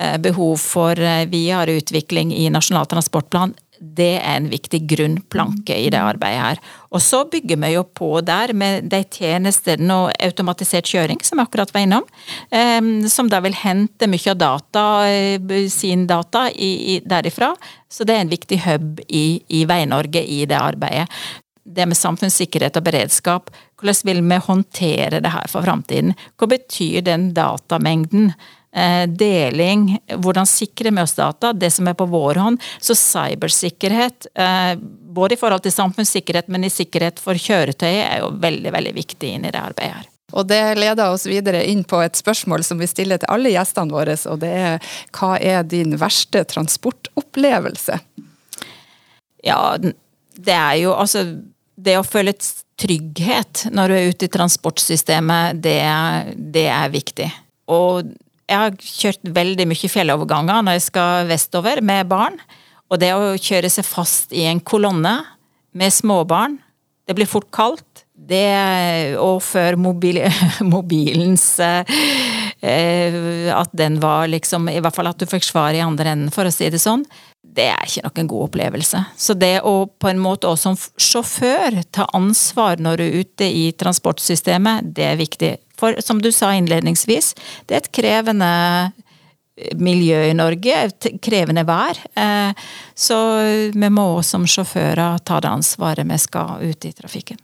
Eh, 0.00 0.18
behov 0.18 0.56
for 0.56 1.00
eh, 1.00 1.26
videre 1.28 1.74
utvikling 1.76 2.32
i 2.32 2.46
Nasjonal 2.48 2.86
transportplan, 2.88 3.52
det 3.80 4.18
er 4.20 4.36
en 4.36 4.50
viktig 4.52 4.82
grunnplanke 4.90 5.72
i 5.72 5.88
det 5.92 6.00
arbeidet 6.00 6.40
her. 6.40 6.60
Og 6.92 7.00
så 7.02 7.22
bygger 7.32 7.56
vi 7.62 7.72
jo 7.72 7.84
på 7.96 8.10
der 8.26 8.52
med 8.52 8.90
de 8.92 9.00
tjenestene 9.08 9.96
og 9.96 10.10
automatisert 10.20 10.88
kjøring, 10.90 11.22
som 11.24 11.40
vi 11.40 11.46
akkurat 11.46 11.72
var 11.74 11.86
innom. 11.86 12.08
Eh, 12.52 13.08
som 13.08 13.30
da 13.32 13.40
vil 13.44 13.56
hente 13.56 14.08
mye 14.10 14.34
av 14.34 14.40
data, 14.40 14.84
sin 15.72 16.06
data 16.10 16.48
derifra. 16.50 17.54
Så 17.90 18.04
det 18.04 18.16
er 18.16 18.26
en 18.26 18.34
viktig 18.34 18.60
hub 18.66 19.00
i, 19.08 19.40
i 19.48 19.64
Vei-Norge 19.68 20.22
i 20.22 20.44
det 20.46 20.60
arbeidet. 20.60 21.08
det 21.70 21.86
med 21.86 21.96
samfunnssikkerhet 21.96 22.76
og 22.76 22.82
beredskap. 22.82 23.50
Hvordan 23.78 24.06
vil 24.08 24.22
vi 24.24 24.38
håndtere 24.46 25.20
det 25.22 25.30
her 25.30 25.46
for 25.48 25.62
framtiden? 25.62 26.16
Hva 26.36 26.48
betyr 26.50 27.04
den 27.06 27.30
datamengden? 27.36 28.32
Eh, 28.72 29.06
deling, 29.08 29.98
hvordan 30.22 30.46
sikre 30.46 30.92
vi 30.94 31.02
oss 31.02 31.16
data, 31.16 31.52
det 31.52 31.72
som 31.74 31.88
er 31.90 31.96
på 31.98 32.06
vår 32.06 32.38
hånd. 32.38 32.62
Så 32.78 32.94
cybersikkerhet, 32.94 34.26
eh, 34.34 34.76
både 35.10 35.34
i 35.34 35.40
forhold 35.40 35.64
til 35.64 35.74
samfunnssikkerhet, 35.74 36.48
men 36.48 36.64
i 36.64 36.70
sikkerhet 36.70 37.18
for 37.18 37.34
kjøretøyet, 37.34 38.04
er 38.04 38.22
jo 38.22 38.30
veldig, 38.30 38.70
veldig 38.72 38.94
viktig 38.94 39.34
inn 39.34 39.48
i 39.48 39.50
det 39.50 39.58
arbeidet 39.58 39.96
her. 39.96 40.06
Og 40.38 40.46
det 40.46 40.60
leder 40.78 41.10
oss 41.10 41.26
videre 41.26 41.64
inn 41.66 41.82
på 41.82 41.98
et 42.04 42.14
spørsmål 42.14 42.62
som 42.62 42.78
vi 42.78 42.86
stiller 42.86 43.18
til 43.18 43.32
alle 43.34 43.50
gjestene 43.50 43.90
våre, 43.90 44.14
og 44.30 44.38
det 44.44 44.52
er 44.54 44.92
hva 45.18 45.32
er 45.42 45.66
din 45.66 45.96
verste 45.98 46.44
transportopplevelse? 46.46 47.98
Ja, 49.42 49.62
det 49.80 50.54
er 50.54 50.74
jo 50.82 50.92
altså 50.94 51.40
Det 51.80 51.94
å 51.96 52.04
føle 52.04 52.34
trygghet 52.76 53.62
når 53.72 53.88
du 53.88 53.94
er 53.96 54.08
ute 54.12 54.26
i 54.26 54.32
transportsystemet, 54.34 55.62
det, 55.64 55.80
det 56.36 56.66
er 56.68 56.90
viktig. 56.92 57.30
Og 57.72 58.10
jeg 58.50 58.58
har 58.58 58.74
kjørt 58.82 59.30
veldig 59.36 59.66
mye 59.70 59.90
fjelloverganger 59.92 60.64
når 60.66 60.78
jeg 60.78 60.86
skal 60.88 61.28
vestover 61.30 61.82
med 61.86 62.08
barn. 62.10 62.38
Og 62.90 62.98
det 62.98 63.12
å 63.14 63.36
kjøre 63.38 63.70
seg 63.70 63.86
fast 63.86 64.34
i 64.34 64.48
en 64.50 64.60
kolonne 64.60 65.20
med 65.78 65.94
småbarn 65.94 66.58
Det 67.06 67.14
blir 67.14 67.30
fort 67.30 67.50
kaldt. 67.54 68.04
Det, 68.14 69.16
og 69.22 69.38
før 69.42 69.78
mobil, 69.80 70.18
mobilens 70.74 71.46
eh, 71.62 71.86
At 73.54 73.70
den 73.72 73.96
var 74.02 74.26
liksom 74.28 74.68
I 74.68 74.82
hvert 74.82 74.94
fall 74.94 75.08
at 75.08 75.22
du 75.22 75.24
fikk 75.30 75.46
svar 75.46 75.72
i 75.74 75.80
andre 75.80 76.12
enden, 76.12 76.34
for 76.34 76.44
å 76.44 76.52
si 76.52 76.68
det 76.70 76.82
sånn 76.82 77.06
det 77.50 77.66
er 77.72 77.88
ikke 77.88 78.04
noen 78.06 78.28
god 78.30 78.46
opplevelse. 78.48 79.00
Så 79.18 79.34
det 79.38 79.56
å 79.66 79.88
på 79.90 80.10
en 80.10 80.20
måte 80.22 80.46
også 80.46 80.70
som 80.70 80.76
sjåfør 81.00 81.80
ta 81.90 82.06
ansvar 82.16 82.78
når 82.82 83.00
du 83.00 83.04
er 83.06 83.16
ute 83.24 83.48
i 83.48 83.64
transportsystemet, 83.74 84.92
det 84.94 85.08
er 85.08 85.18
viktig. 85.20 85.52
For 85.80 86.00
som 86.04 86.20
du 86.22 86.30
sa 86.34 86.52
innledningsvis, 86.56 87.34
det 87.66 87.76
er 87.76 87.84
et 87.84 87.94
krevende 87.96 88.50
miljø 89.76 90.22
i 90.30 90.36
Norge, 90.36 90.86
et 90.88 91.08
krevende 91.22 91.66
vær. 91.68 91.98
Eh, 92.16 92.66
så 92.96 93.18
vi 93.74 93.92
må 93.92 94.08
som 94.24 94.46
sjåfører 94.48 95.20
ta 95.26 95.40
det 95.42 95.50
ansvaret 95.50 96.08
vi 96.08 96.20
skal 96.20 96.62
ut 96.64 96.88
i 96.88 96.92
trafikken. 96.96 97.40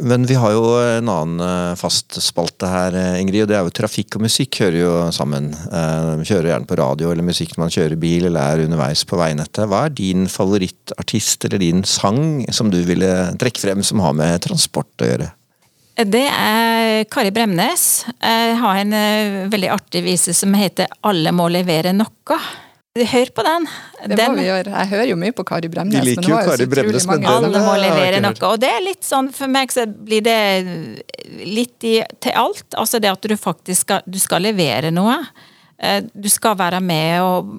Men 0.00 0.24
vi 0.24 0.38
har 0.40 0.54
jo 0.54 0.62
en 0.80 1.08
annen 1.12 1.40
eh, 1.44 1.74
fast 1.76 2.16
spalte 2.24 2.68
her, 2.70 2.94
eh, 2.96 3.18
Ingrid, 3.20 3.44
og 3.44 3.50
det 3.50 3.58
er 3.58 3.66
jo 3.66 3.74
trafikk 3.76 4.16
og 4.16 4.24
musikk 4.24 4.62
hører 4.62 4.78
jo 4.78 4.92
sammen. 5.12 5.50
Man 5.52 6.22
eh, 6.22 6.28
kjører 6.30 6.48
gjerne 6.48 6.68
på 6.70 6.78
radio 6.80 7.10
eller 7.12 7.26
musikk 7.26 7.52
når 7.52 7.62
man 7.66 7.74
kjører 7.74 8.00
bil 8.00 8.30
eller 8.30 8.40
er 8.40 8.64
underveis 8.64 9.04
på 9.08 9.20
veinettet. 9.20 9.66
Hva 9.68 9.84
er 9.90 9.94
din 9.98 10.24
favorittartist 10.32 11.44
eller 11.44 11.60
din 11.60 11.84
sang 11.84 12.40
som 12.56 12.72
du 12.72 12.80
ville 12.88 13.12
trekke 13.40 13.60
frem 13.66 13.84
som 13.84 14.00
har 14.00 14.16
med 14.16 14.40
transport 14.48 15.04
å 15.04 15.12
gjøre? 15.12 15.28
Det 15.92 16.24
er 16.24 17.04
Kari 17.12 17.30
Bremnes. 17.34 17.86
Jeg 18.16 18.58
har 18.62 18.80
en 18.80 18.98
veldig 19.52 19.70
artig 19.74 20.02
vise 20.06 20.34
som 20.34 20.54
heter 20.56 20.88
'Alle 21.02 21.32
må 21.36 21.48
levere 21.52 21.92
noe'. 21.92 22.38
Hør 22.92 23.30
på 23.32 23.42
den. 23.42 23.66
Det 24.04 24.16
den, 24.18 24.34
må 24.34 24.36
vi 24.36 24.48
gjøre. 24.50 24.68
Jeg 24.68 24.88
hører 24.90 25.06
jo 25.08 25.14
mye 25.16 25.32
på 25.32 25.44
Kari 25.48 25.68
Bremnes. 25.72 25.96
De 25.96 26.10
liker 26.10 26.28
jo 26.28 26.40
Kari 26.44 26.66
Bremnes, 26.68 27.06
men 27.08 27.24
Alle 27.24 27.62
må 27.64 27.76
levere 27.80 28.18
noe. 28.20 28.36
Og 28.50 28.58
det 28.60 28.68
er 28.68 28.82
litt 28.84 29.06
sånn, 29.06 29.30
for 29.32 29.48
meg 29.48 29.72
så 29.72 29.86
blir 29.88 30.20
det 30.20 30.40
litt 31.48 31.86
i, 31.88 31.94
til 32.20 32.36
alt. 32.36 32.66
Altså 32.76 33.00
det 33.00 33.08
at 33.08 33.24
du 33.24 33.32
faktisk 33.40 33.86
skal, 33.86 34.04
du 34.04 34.18
skal 34.20 34.44
levere 34.44 34.90
noe. 34.92 35.16
Eh, 35.80 36.02
du 36.12 36.28
skal 36.28 36.58
være 36.60 36.82
med 36.84 37.22
og, 37.24 37.54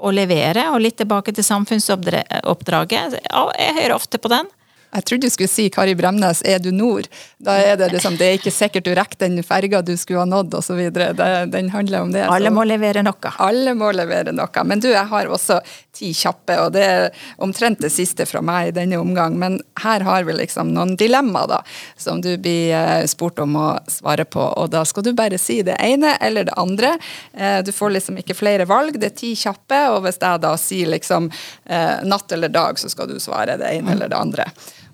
og 0.00 0.16
levere, 0.16 0.70
og 0.72 0.80
litt 0.80 0.96
tilbake 1.02 1.36
til 1.36 1.44
samfunnsoppdraget. 1.44 3.20
Jeg 3.20 3.76
hører 3.82 3.96
ofte 3.98 4.16
på 4.16 4.32
den. 4.32 4.48
Jeg 4.90 5.06
trodde 5.06 5.28
du 5.28 5.30
skulle 5.32 5.50
si 5.52 5.68
Kari 5.70 5.94
Bremnes, 5.94 6.42
er 6.42 6.58
du 6.62 6.70
nord? 6.74 7.06
Da 7.38 7.54
er 7.62 7.76
det 7.78 7.92
liksom, 7.92 8.16
det 8.18 8.26
er 8.26 8.38
ikke 8.40 8.52
sikkert 8.54 8.88
du 8.88 8.94
rekker 8.96 9.20
den 9.22 9.42
ferga 9.46 9.82
du 9.86 9.92
skulle 9.96 10.24
ha 10.24 10.28
nådd, 10.28 10.56
osv. 10.58 10.80
Den 10.90 11.70
handler 11.70 12.06
om 12.06 12.10
det. 12.14 12.24
Alle 12.26 12.50
må 12.54 12.64
levere 12.66 13.04
noe. 13.06 13.34
Alle 13.38 13.74
må 13.78 13.92
levere 13.94 14.34
noe. 14.34 14.64
Men 14.66 14.82
du, 14.82 14.90
jeg 14.90 15.06
har 15.12 15.30
også 15.30 15.60
ti 15.96 16.10
kjappe, 16.16 16.56
og 16.62 16.72
det 16.74 16.82
er 16.86 17.06
omtrent 17.42 17.80
det 17.82 17.92
siste 17.94 18.26
fra 18.28 18.42
meg 18.44 18.70
i 18.70 18.74
denne 18.74 18.98
omgang. 19.00 19.36
Men 19.38 19.60
her 19.82 20.04
har 20.06 20.26
vi 20.26 20.36
liksom 20.40 20.72
noen 20.74 20.96
dilemmaer, 21.00 21.50
da, 21.50 21.60
som 22.00 22.22
du 22.24 22.32
blir 22.40 22.74
eh, 22.76 23.06
spurt 23.10 23.38
om 23.42 23.56
å 23.60 23.68
svare 23.90 24.26
på. 24.26 24.42
Og 24.42 24.72
da 24.74 24.84
skal 24.88 25.06
du 25.06 25.12
bare 25.16 25.38
si 25.40 25.60
det 25.66 25.78
ene 25.82 26.16
eller 26.20 26.48
det 26.50 26.58
andre. 26.60 26.96
Eh, 27.32 27.60
du 27.66 27.72
får 27.74 27.96
liksom 27.96 28.20
ikke 28.20 28.38
flere 28.38 28.68
valg, 28.70 28.98
det 29.00 29.12
er 29.12 29.18
ti 29.22 29.32
kjappe, 29.38 29.80
og 29.94 30.02
hvis 30.06 30.20
jeg 30.20 30.44
da 30.44 30.54
sier 30.60 30.92
liksom 30.96 31.30
eh, 31.30 32.02
natt 32.06 32.32
eller 32.36 32.52
dag, 32.52 32.78
så 32.80 32.90
skal 32.92 33.10
du 33.10 33.18
svare 33.22 33.58
det 33.60 33.70
ene 33.78 33.96
eller 33.96 34.10
det 34.10 34.18
andre. 34.20 34.50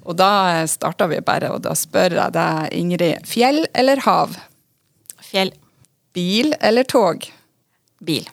Og 0.07 0.15
da 0.19 0.65
starter 0.71 1.11
vi 1.11 1.21
bare, 1.25 1.51
og 1.55 1.65
da 1.67 1.75
spør 1.75 2.15
jeg 2.15 2.35
deg, 2.37 2.69
Ingrid. 2.79 3.27
Fjell 3.27 3.65
eller 3.75 4.03
hav? 4.07 4.37
Fjell. 5.27 5.51
Bil 6.15 6.55
eller 6.65 6.87
tog? 6.89 7.27
Bil. 8.07 8.29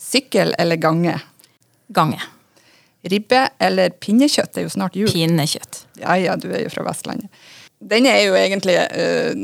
Sykkel 0.00 0.52
eller 0.60 0.76
gange? 0.76 1.16
Gange. 1.94 2.20
Ribbe 3.10 3.46
eller 3.60 3.96
pinnekjøtt? 4.00 4.52
Det 4.54 4.62
er 4.62 4.68
jo 4.68 4.74
snart 4.76 4.96
jul. 4.96 5.10
Pinnekjøtt. 5.12 5.84
Ja 6.00 6.16
ja, 6.20 6.36
du 6.40 6.50
er 6.52 6.64
jo 6.64 6.72
fra 6.72 6.84
Vestlandet. 6.86 7.32
Den 7.84 8.06
er 8.08 8.22
jo 8.24 8.36
egentlig 8.38 8.76
øh, 8.80 9.42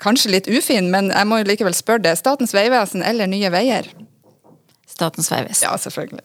kanskje 0.00 0.32
litt 0.36 0.48
ufin, 0.48 0.88
men 0.92 1.10
jeg 1.12 1.28
må 1.28 1.40
jo 1.40 1.48
likevel 1.48 1.76
spørre 1.76 2.04
det. 2.06 2.14
Statens 2.20 2.54
vegvesen 2.56 3.04
eller 3.04 3.28
Nye 3.28 3.50
Veier? 3.52 3.88
Statens 4.88 5.28
vegvesen. 5.32 5.66
Ja, 5.68 5.76
selvfølgelig. 5.80 6.24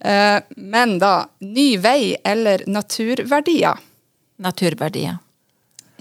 Eh, 0.00 0.38
men 0.56 0.98
da, 1.02 1.28
ny 1.40 1.76
vei 1.82 2.16
eller 2.24 2.64
naturverdier? 2.68 3.80
Naturverdier. 4.42 5.18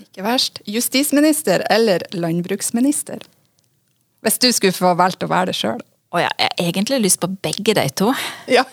Ikke 0.02 0.26
verst. 0.26 0.62
Justisminister 0.68 1.64
eller 1.72 2.04
landbruksminister? 2.16 3.24
Hvis 4.26 4.40
du 4.42 4.50
skulle 4.56 4.76
få 4.76 4.96
valgt 4.98 5.24
å 5.24 5.30
være 5.32 5.52
det 5.52 5.60
sjøl. 5.60 5.84
Oh 6.16 6.22
ja, 6.22 6.30
jeg 6.40 6.48
har 6.48 6.70
egentlig 6.70 7.02
lyst 7.04 7.20
på 7.20 7.28
begge 7.44 7.74
de 7.76 7.84
to. 7.92 8.12
Ja. 8.48 8.64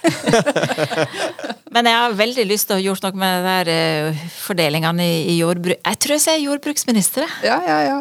Men 1.74 1.88
jeg 1.88 1.98
har 1.98 2.14
veldig 2.14 2.44
lyst 2.46 2.68
til 2.68 2.76
å 2.76 2.78
ha 2.78 2.84
gjort 2.84 3.06
noe 3.06 3.18
med 3.18 3.34
de 3.34 3.48
der 3.48 3.70
uh, 4.12 4.22
fordelingene 4.44 5.02
i, 5.02 5.16
i 5.32 5.36
jordbruk... 5.40 5.80
Jeg 5.80 6.00
tror 6.04 6.16
jeg 6.18 6.24
sier 6.26 6.44
jordbruksminister. 6.44 7.26
Ja, 7.42 7.58
ja, 7.66 7.78
ja. 7.88 7.98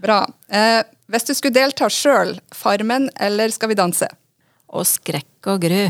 Bra. 0.00 0.22
Eh, 0.48 0.80
hvis 1.10 1.26
du 1.28 1.34
skulle 1.34 1.56
delta 1.56 1.90
sjøl, 1.92 2.36
Farmen 2.56 3.10
eller 3.20 3.52
Skal 3.52 3.72
vi 3.72 3.78
danse? 3.80 4.08
Og 4.70 4.86
skrekk 4.86 5.50
og 5.50 5.64
gru. 5.64 5.82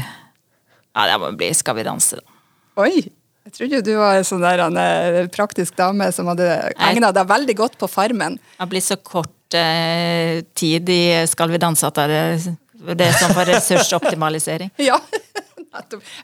Ja, 0.97 1.07
det 1.07 1.17
må 1.23 1.33
bli 1.39 1.51
Skal 1.55 1.79
vi 1.79 1.87
danse, 1.87 2.21
da. 2.21 2.39
Oi! 2.83 3.07
Jeg 3.49 3.55
trodde 3.57 3.79
jo 3.79 3.83
du 3.83 3.95
var 3.99 4.19
en 4.19 4.27
sånn 4.27 4.43
der, 4.45 4.61
en 4.63 5.31
praktisk 5.33 5.75
dame 5.79 6.11
som 6.15 6.29
hadde 6.31 6.47
egna 6.87 7.09
deg 7.17 7.29
veldig 7.31 7.55
godt 7.59 7.79
på 7.81 7.89
Farmen. 7.91 8.37
Det 8.37 8.61
har 8.61 8.69
blitt 8.71 8.87
så 8.87 8.99
kort 9.01 9.57
eh, 9.57 10.43
tid 10.55 10.93
i 10.93 11.01
Skal 11.31 11.51
vi 11.51 11.61
danse 11.63 11.89
at 11.89 11.99
det 11.99 12.19
er, 12.21 12.45
det 12.93 13.09
er 13.09 13.17
sånn 13.17 13.35
for 13.35 13.49
ressursoptimalisering. 13.49 14.71
ja. 14.91 15.01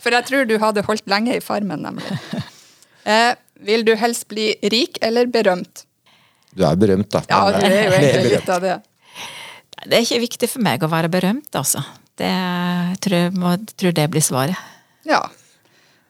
For 0.03 0.13
jeg 0.13 0.29
tror 0.29 0.47
du 0.47 0.55
hadde 0.63 0.85
holdt 0.87 1.09
lenge 1.11 1.35
i 1.39 1.43
Farmen, 1.43 1.83
nemlig. 1.89 2.21
Eh, 3.07 3.33
vil 3.67 3.85
du 3.87 3.95
helst 3.99 4.29
bli 4.31 4.51
rik 4.73 5.01
eller 5.05 5.31
berømt? 5.33 5.87
Du 6.57 6.65
er 6.69 6.79
berømt, 6.79 7.11
da. 7.13 7.25
Ja, 7.31 7.43
du 7.53 7.65
er 7.65 7.77
jo 7.89 7.97
egentlig 7.97 8.33
litt 8.37 8.51
av 8.53 8.65
det. 8.65 8.77
Det 9.87 9.99
er 9.99 10.05
ikke 10.05 10.25
viktig 10.25 10.49
for 10.51 10.65
meg 10.65 10.85
å 10.85 10.91
være 10.91 11.11
berømt, 11.13 11.51
altså. 11.59 11.83
Det 12.17 12.33
tror 13.05 13.17
jeg 13.19 13.35
må, 13.37 13.57
tror 13.77 13.93
det 13.97 14.07
blir 14.13 14.25
svaret. 14.25 14.57
Ja. 15.07 15.21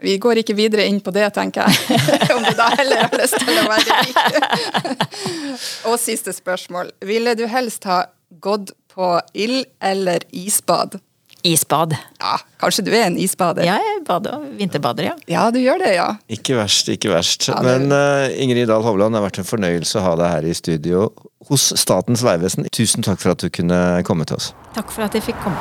Vi 0.02 0.18
går 0.20 0.42
ikke 0.42 0.54
videre 0.58 0.84
inn 0.86 0.98
på 1.00 1.10
det, 1.14 1.24
tenker 1.34 1.66
jeg. 1.66 2.00
Om 2.36 2.44
du 2.44 2.52
da 2.58 2.68
heller 2.76 3.06
har 3.06 3.16
lyst 3.16 3.38
til 3.40 3.58
å 3.62 3.64
være 3.70 3.96
rik. 4.04 5.06
Og 5.90 5.96
siste 6.00 6.34
spørsmål. 6.36 6.92
Ville 7.08 7.32
du 7.38 7.46
helst 7.50 7.84
ha 7.88 8.02
gått 8.44 8.74
på 8.92 9.14
ild 9.36 9.64
eller 9.84 10.24
isbad? 10.36 10.98
Isbad. 11.46 11.92
Ja, 12.18 12.36
kanskje 12.58 12.82
du 12.88 12.90
er 12.96 13.04
en 13.06 13.16
isbader? 13.22 13.62
Ja, 13.68 13.76
jeg 13.78 14.00
bader. 14.08 14.40
Vinterbader, 14.58 15.06
ja. 15.12 15.12
Ja, 15.30 15.44
du 15.54 15.60
gjør 15.62 15.78
det, 15.84 15.92
ja. 15.94 16.08
Ikke 16.32 16.56
verst, 16.58 16.88
ikke 16.90 17.12
verst. 17.12 17.46
Ja, 17.48 17.60
det- 17.62 17.76
Men 17.86 17.92
uh, 17.94 18.26
Ingrid 18.42 18.66
Dahl 18.68 18.82
Hovland, 18.82 19.14
det 19.14 19.20
har 19.22 19.28
vært 19.28 19.38
en 19.44 19.48
fornøyelse 19.48 20.00
å 20.00 20.06
ha 20.08 20.14
deg 20.18 20.32
her 20.32 20.48
i 20.50 20.54
studio 20.58 21.04
hos 21.48 21.72
Statens 21.78 22.24
vegvesen. 22.26 22.66
Tusen 22.72 23.06
takk 23.06 23.20
for 23.22 23.36
at 23.36 23.42
du 23.42 23.50
kunne 23.50 24.02
komme 24.06 24.26
til 24.28 24.38
oss. 24.38 24.52
Takk 24.76 24.92
for 24.92 25.06
at 25.06 25.14
jeg 25.16 25.24
fikk 25.30 25.40
komme. 25.44 25.58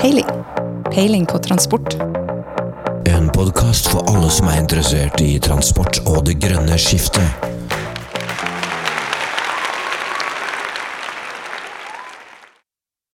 Peiling. 0.00 0.28
Peiling 0.92 1.26
på 1.26 1.38
transport. 1.38 1.96
En 3.08 3.30
podkast 3.32 3.88
for 3.92 4.04
alle 4.10 4.30
som 4.32 4.50
er 4.52 4.60
interessert 4.60 5.20
i 5.24 5.38
transport 5.42 6.02
og 6.04 6.24
det 6.28 6.40
grønne 6.42 6.78
skiftet. 6.80 7.53